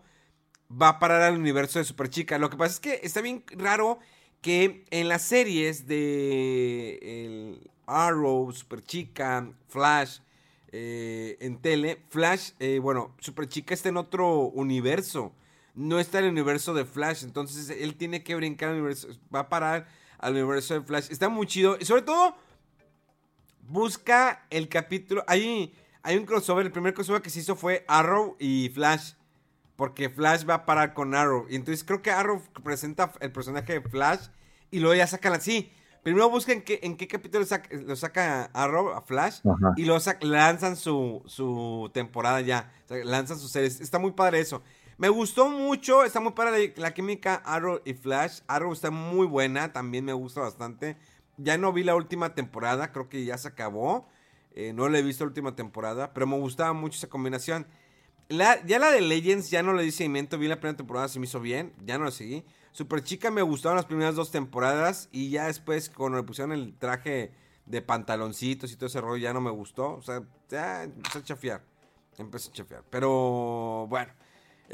[0.70, 2.38] va a parar al universo de Super Chica.
[2.38, 3.98] Lo que pasa es que está bien raro
[4.40, 10.20] que en las series de el Arrow, Super Chica, Flash,
[10.72, 15.34] eh, en tele, Flash, eh, bueno, Super Chica está en otro universo.
[15.74, 17.24] No está en el universo de Flash.
[17.24, 19.08] Entonces él tiene que brincar al universo.
[19.34, 19.86] Va a parar
[20.18, 21.08] al universo de Flash.
[21.10, 21.76] Está muy chido.
[21.80, 22.36] Y sobre todo,
[23.68, 25.24] busca el capítulo.
[25.26, 26.66] Hay, hay un crossover.
[26.66, 29.14] El primer crossover que se hizo fue Arrow y Flash.
[29.76, 31.46] Porque Flash va a parar con Arrow.
[31.48, 34.28] Y entonces creo que Arrow presenta el personaje de Flash.
[34.70, 35.72] Y luego ya sacan así.
[36.02, 36.32] Primero
[36.64, 39.40] qué, en qué capítulo lo saca Arrow, a Flash.
[39.76, 42.72] Y luego lanzan su, su temporada ya.
[43.04, 43.80] lanzan sus series.
[43.80, 44.62] Está muy padre eso.
[45.02, 46.04] Me gustó mucho.
[46.04, 48.42] Está muy padre la, la química Arrow y Flash.
[48.46, 49.72] Arrow está muy buena.
[49.72, 50.96] También me gusta bastante.
[51.38, 52.92] Ya no vi la última temporada.
[52.92, 54.06] Creo que ya se acabó.
[54.52, 56.14] Eh, no la he visto la última temporada.
[56.14, 57.66] Pero me gustaba mucho esa combinación
[58.28, 60.38] ya la de Legends ya no le di seguimiento.
[60.38, 61.72] Vi la primera temporada, se me hizo bien.
[61.84, 62.44] Ya no la seguí.
[62.70, 65.08] Super Chica me gustaron las primeras dos temporadas.
[65.10, 67.32] Y ya después, cuando le pusieron el traje
[67.66, 69.94] de pantaloncitos y todo ese rollo, ya no me gustó.
[69.94, 71.64] O sea, ya empecé a chafiar.
[72.18, 72.84] Empecé a chafiar.
[72.88, 74.12] Pero bueno.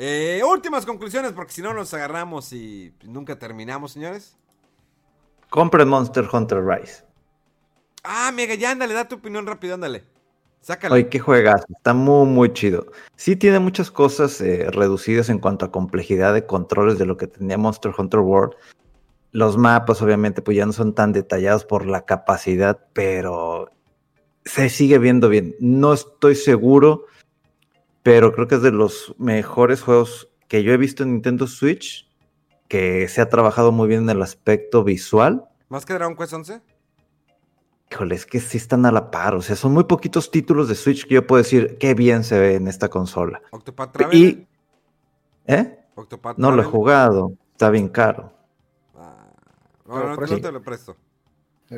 [0.01, 4.37] Eh, últimas conclusiones, porque si no nos agarramos y nunca terminamos, señores.
[5.51, 7.05] Compren Monster Hunter Rise.
[8.05, 10.05] Ah, mega, ya ándale, da tu opinión rápido, ándale.
[10.61, 10.95] Sácalo.
[10.95, 12.87] Ay, qué juegas, está muy, muy chido.
[13.17, 17.27] Sí tiene muchas cosas eh, reducidas en cuanto a complejidad de controles de lo que
[17.27, 18.55] tenía Monster Hunter World.
[19.33, 23.73] Los mapas, obviamente, pues ya no son tan detallados por la capacidad, pero
[24.45, 25.57] se sigue viendo bien.
[25.59, 27.07] No estoy seguro,
[28.09, 32.11] pero creo que es de los mejores juegos que yo he visto en Nintendo Switch,
[32.67, 35.47] que se ha trabajado muy bien en el aspecto visual.
[35.69, 36.63] ¿Más que Dragon Quest 11?
[37.93, 39.35] Híjole, es que sí están a la par.
[39.35, 42.39] O sea, son muy poquitos títulos de Switch que yo puedo decir qué bien se
[42.39, 43.43] ve en esta consola.
[43.51, 44.47] Octopath Traveler.
[45.47, 45.79] ¿Eh?
[46.39, 47.33] no lo he jugado.
[47.53, 48.33] Está bien caro.
[48.97, 49.27] Ah,
[49.85, 50.97] bueno, no, te lo presto.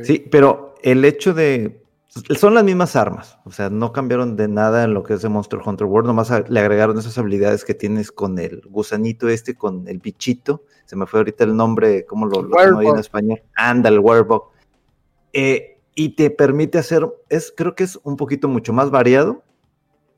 [0.05, 1.83] Sí, pero el hecho de.
[2.11, 3.39] Son las mismas armas.
[3.45, 6.09] O sea, no cambiaron de nada en lo que es de Monster Hunter World.
[6.09, 10.65] Nomás le agregaron esas habilidades que tienes con el gusanito este, con el bichito.
[10.87, 13.41] Se me fue ahorita el nombre, ¿cómo lo, lo en español?
[13.55, 14.03] Anda, el.
[15.33, 19.45] Eh, y te permite hacer, es, creo que es un poquito mucho más variado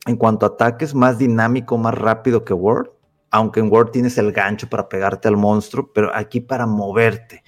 [0.07, 2.89] en cuanto a ataques, más dinámico, más rápido que Word,
[3.29, 7.43] aunque en Word tienes el gancho para pegarte al monstruo, pero aquí para moverte.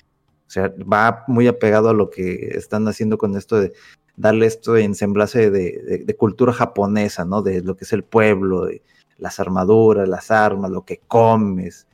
[0.48, 3.74] O sea, va muy apegado a lo que están haciendo con esto de
[4.18, 7.42] darle esto en semblanza de, de, cultura japonesa, ¿no?
[7.42, 8.68] De lo que es el pueblo,
[9.18, 11.88] las armaduras, las armas, lo que comes.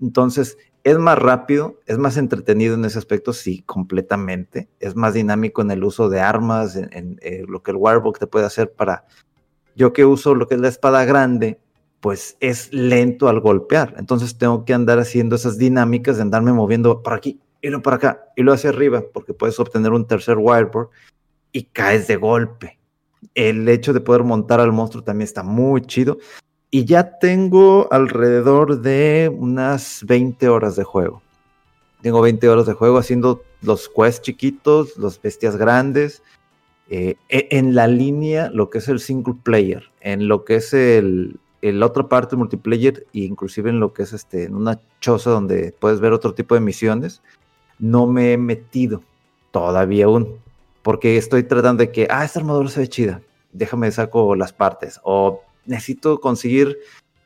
[0.00, 4.68] Entonces, es más rápido, es más entretenido en ese aspecto, sí, completamente.
[4.80, 8.26] Es más dinámico en el uso de armas, en, eh, lo que el Warbook te
[8.26, 9.04] puede hacer para...
[9.76, 11.60] Yo que uso lo que es la espada grande,
[12.00, 13.94] pues es lento al golpear.
[13.98, 17.96] Entonces tengo que andar haciendo esas dinámicas de andarme moviendo para aquí y luego para
[17.96, 20.88] acá y luego hacia arriba, porque puedes obtener un tercer Wireboard
[21.52, 22.78] y caes de golpe.
[23.34, 26.18] El hecho de poder montar al monstruo también está muy chido.
[26.70, 31.22] Y ya tengo alrededor de unas 20 horas de juego.
[32.02, 36.22] Tengo 20 horas de juego haciendo los quests chiquitos, los bestias grandes,
[36.90, 40.72] eh, e, en la línea lo que es el single player, en lo que es
[40.72, 45.30] el, el otra parte multiplayer e inclusive en lo que es este, en una choza
[45.30, 47.22] donde puedes ver otro tipo de misiones,
[47.78, 49.02] no me he metido
[49.50, 50.38] todavía aún,
[50.82, 53.22] porque estoy tratando de que, ah, esta armadura se ve chida,
[53.52, 56.78] déjame saco las partes, o necesito conseguir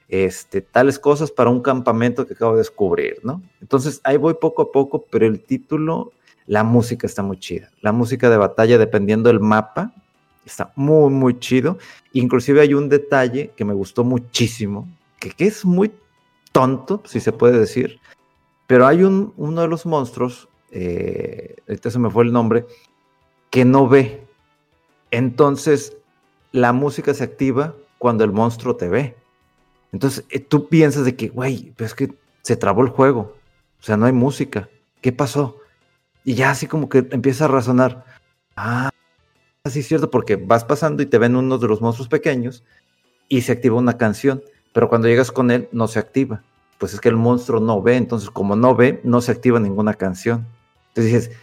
[0.08, 3.42] este, tales cosas para un campamento que acabo de descubrir, ¿no?
[3.62, 6.12] Entonces ahí voy poco a poco, pero el título,
[6.46, 7.70] la música está muy chida.
[7.80, 9.94] La música de batalla, dependiendo del mapa,
[10.44, 11.78] está muy, muy chido.
[12.12, 14.86] Inclusive hay un detalle que me gustó muchísimo,
[15.18, 15.92] que, es muy
[16.52, 17.98] tonto, si se puede decir,
[18.66, 22.66] pero hay un, uno de los monstruos, eh, este se me fue el nombre,
[23.52, 24.26] que no ve.
[25.10, 25.94] Entonces,
[26.52, 29.14] la música se activa cuando el monstruo te ve.
[29.92, 33.36] Entonces eh, tú piensas de que, güey, pero es que se trabó el juego.
[33.78, 34.70] O sea, no hay música.
[35.02, 35.58] ¿Qué pasó?
[36.24, 38.06] Y ya así como que empieza a razonar.
[38.56, 38.90] Ah,
[39.64, 42.64] así es cierto, porque vas pasando y te ven uno de los monstruos pequeños
[43.28, 44.42] y se activa una canción.
[44.72, 46.42] Pero cuando llegas con él, no se activa.
[46.78, 47.96] Pues es que el monstruo no ve.
[47.96, 50.46] Entonces, como no ve, no se activa ninguna canción.
[50.88, 51.36] Entonces dices,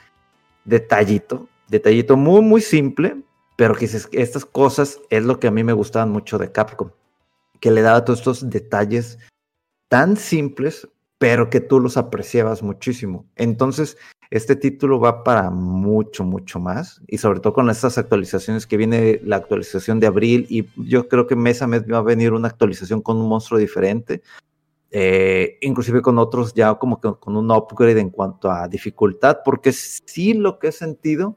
[0.66, 3.22] detallito, detallito muy, muy simple,
[3.56, 6.92] pero que estas cosas es lo que a mí me gustaban mucho de Capcom,
[7.60, 9.20] que le daba todos estos detalles
[9.90, 10.88] tan simples,
[11.18, 13.26] pero que tú los apreciabas muchísimo.
[13.36, 13.98] Entonces,
[14.32, 19.20] este título va para mucho, mucho más, y sobre todo con estas actualizaciones que viene
[19.24, 22.48] la actualización de abril, y yo creo que mes a mes va a venir una
[22.48, 24.22] actualización con un monstruo diferente,
[24.92, 29.74] eh, inclusive con otros ya como que con un upgrade en cuanto a dificultad, porque
[29.74, 31.36] sí lo que he sentido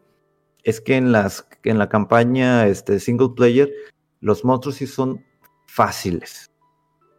[0.65, 3.73] es que en, las, en la campaña este, single player,
[4.21, 5.25] los monstruos sí son
[5.67, 6.51] fáciles.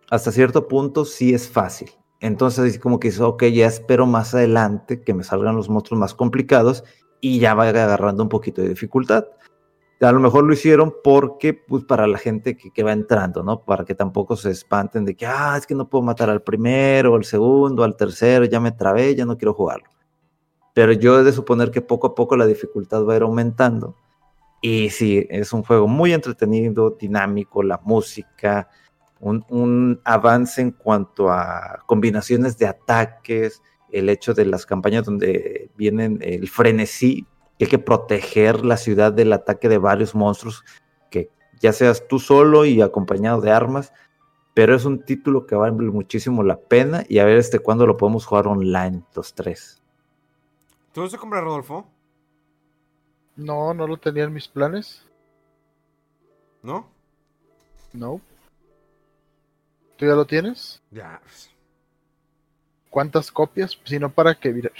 [0.09, 1.89] Hasta cierto punto sí es fácil.
[2.19, 6.13] Entonces, como que dice, ok, ya espero más adelante que me salgan los monstruos más
[6.13, 6.83] complicados
[7.19, 9.25] y ya vaya agarrando un poquito de dificultad.
[9.99, 13.63] A lo mejor lo hicieron porque, pues, para la gente que, que, va entrando, ¿no?
[13.63, 17.15] Para que tampoco se espanten de que, ah, es que no puedo matar al primero,
[17.15, 19.89] al segundo, al tercero, ya me trabé, ya no quiero jugarlo.
[20.73, 23.95] Pero yo he de suponer que poco a poco la dificultad va a ir aumentando.
[24.61, 28.69] Y sí, es un juego muy entretenido, dinámico, la música,
[29.19, 36.19] un, avance en cuanto a combinaciones de ataques, el hecho de las campañas donde vienen
[36.21, 37.25] el frenesí,
[37.57, 40.63] que hay que proteger la ciudad del ataque de varios monstruos,
[41.09, 41.29] que
[41.59, 43.93] ya seas tú solo y acompañado de armas,
[44.53, 47.97] pero es un título que vale muchísimo la pena y a ver este cuándo lo
[47.97, 49.82] podemos jugar online, los tres.
[50.93, 51.87] ¿Tú no se compra, Rodolfo?
[53.35, 55.03] No, no lo tenía en mis planes.
[56.61, 56.87] ¿No?
[57.91, 58.21] No.
[59.97, 60.81] ¿Tú ya lo tienes?
[60.91, 61.19] Ya.
[62.91, 63.77] ¿Cuántas copias?
[63.83, 64.51] Si no, para que...
[64.51, 64.71] Mira.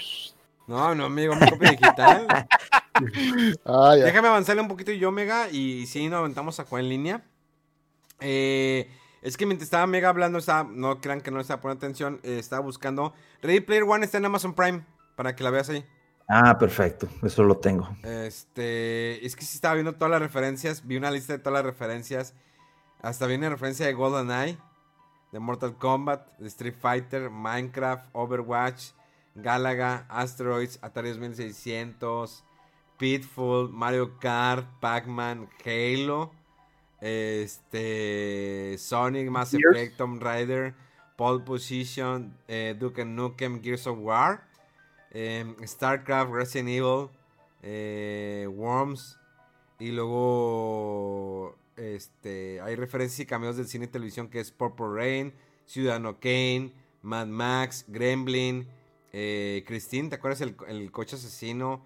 [0.67, 2.27] No, no, amigo, mi copia digital.
[3.65, 4.05] ah, ya.
[4.05, 7.23] Déjame avanzarle un poquito yo, Mega, y si nos aventamos a en línea.
[8.19, 8.87] Eh,
[9.23, 12.37] es que mientras estaba Mega hablando, estaba, no crean que no estaba poniendo atención, eh,
[12.37, 13.15] estaba buscando.
[13.41, 14.85] Ready Player One está en Amazon Prime,
[15.15, 15.83] para que la veas ahí.
[16.27, 17.89] Ah, perfecto, eso lo tengo.
[18.03, 21.65] Este, es que si estaba viendo todas las referencias, vi una lista de todas las
[21.65, 22.33] referencias.
[23.01, 24.57] Hasta viene referencia de GoldenEye,
[25.31, 28.91] de Mortal Kombat, de Street Fighter, Minecraft, Overwatch,
[29.35, 32.43] Galaga, Asteroids, Atari 2600,
[32.97, 36.31] Pitfall, Mario Kart, Pac-Man, Halo,
[37.01, 39.53] este, Sonic, Mass.
[39.53, 40.73] Effect, Tomb Raider,
[41.17, 44.41] Pole Position, eh, Duke Nukem, Gears of War,
[45.13, 47.09] eh, StarCraft, Resident Evil,
[47.61, 49.19] eh, Worms,
[49.79, 55.33] y luego este, hay referencias y cameos del cine y televisión que es Purple Rain,
[55.65, 58.67] Ciudadano Kane, Mad Max, Gremlin,
[59.11, 61.85] eh, Christine, ¿te acuerdas el, el coche asesino?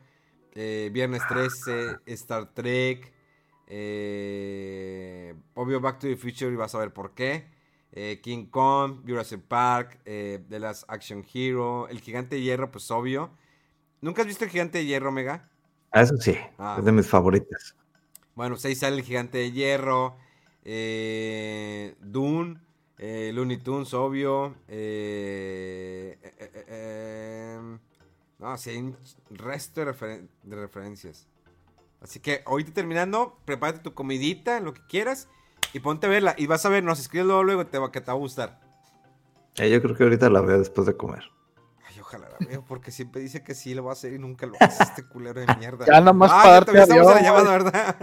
[0.53, 3.13] Eh, Viernes 13, Star Trek,
[5.53, 7.56] obvio Back to the Future y vas a ver por qué.
[7.99, 12.91] Eh, King Kong, Jurassic Park, eh, The Last Action Hero, El Gigante de Hierro, pues
[12.91, 13.31] obvio.
[14.01, 15.49] ¿Nunca has visto El Gigante de Hierro, Mega?
[15.91, 16.75] Ah, Eso sí, Ah.
[16.77, 17.75] es de mis favoritas.
[18.35, 20.15] Bueno, pues ahí sale El Gigante de Hierro,
[20.63, 22.59] eh, Dune,
[22.99, 24.53] eh, Looney Tunes, obvio.
[24.67, 26.17] eh,
[28.37, 28.97] no, sí, hay un
[29.31, 31.27] resto de, referen- de referencias.
[31.99, 35.27] Así que ahorita terminando, prepárate tu comidita, lo que quieras,
[35.73, 36.33] y ponte a verla.
[36.37, 38.59] Y vas a ver, nos escribes luego, luego te va, que te va a gustar.
[39.55, 41.23] Eh, yo creo que ahorita la veo después de comer.
[41.87, 44.45] Ay, ojalá la veo, porque siempre dice que sí lo va a hacer y nunca
[44.45, 45.85] lo hace este culero de mierda.
[45.85, 47.95] Ya nada más Ah, para darte estamos en la adiós, llamada, ¿verdad?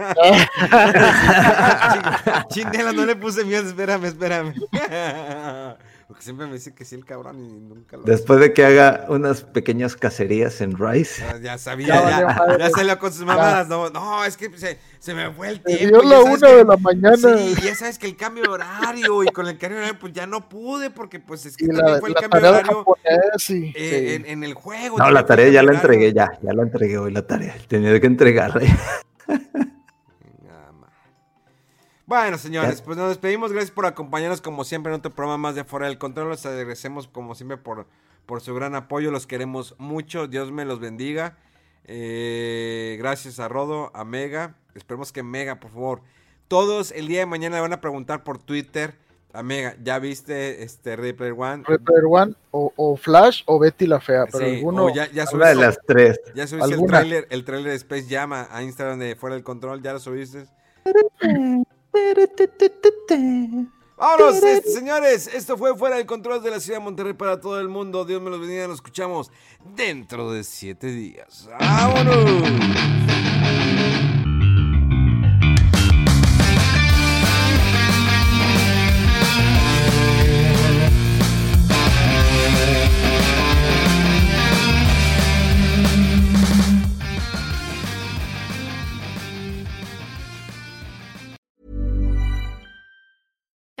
[2.49, 4.53] Chinela, no le puse miedo, espérame, espérame.
[6.07, 8.03] Porque siempre me dice que sí el cabrón y nunca lo.
[8.03, 11.19] Después de que haga unas pequeñas cacerías en Rice.
[11.19, 13.67] Ya, ya sabía, Ya ya, salió con sus mamadas.
[13.67, 15.83] No, no, es que se, se me fue el tiempo.
[15.99, 17.37] dio ya la una que- de la mañana.
[17.39, 20.13] Sí, ya sabes que el cambio de horario y con el cambio de horario pues
[20.13, 22.47] ya no pude porque pues es que y también la, fue el la cambio de
[22.49, 23.73] horario japonés y...
[23.75, 24.13] eh, sí.
[24.13, 24.99] en, en el juego.
[24.99, 27.55] No, la tarea ya la entregué, ya, ya la entregué hoy la tarea.
[27.67, 28.61] Tenía que entregarla.
[32.07, 33.51] Bueno, señores, pues nos despedimos.
[33.51, 36.29] Gracias por acompañarnos como siempre en otro programa más de Fuera del Control.
[36.29, 37.87] Les agradecemos como siempre por,
[38.27, 39.09] por su gran apoyo.
[39.11, 40.27] Los queremos mucho.
[40.27, 41.37] Dios me los bendiga.
[41.85, 44.55] Eh, gracias a Rodo, a Mega.
[44.75, 46.01] Esperemos que Mega, por favor.
[46.47, 48.95] Todos el día de mañana le van a preguntar por Twitter
[49.33, 49.75] a Mega.
[49.83, 51.63] ¿Ya viste este Ready Player One?
[51.67, 54.93] Red Player One o, o Flash o Betty la Fea, pero Sí, alguno...
[54.93, 56.19] ya, ya Una de las tres.
[56.35, 59.43] ya subiste el trailer, el trailer de Space Jam a, a Instagram de Fuera del
[59.43, 59.81] Control.
[59.81, 60.45] ¿Ya lo subiste?
[63.97, 65.27] Vámonos, este, señores.
[65.27, 68.03] Esto fue Fuera del Control de la Ciudad de Monterrey para todo el mundo.
[68.03, 68.67] Dios me los bendiga.
[68.67, 69.31] Nos escuchamos
[69.75, 71.49] dentro de siete días.
[71.59, 72.94] ¡Vámonos!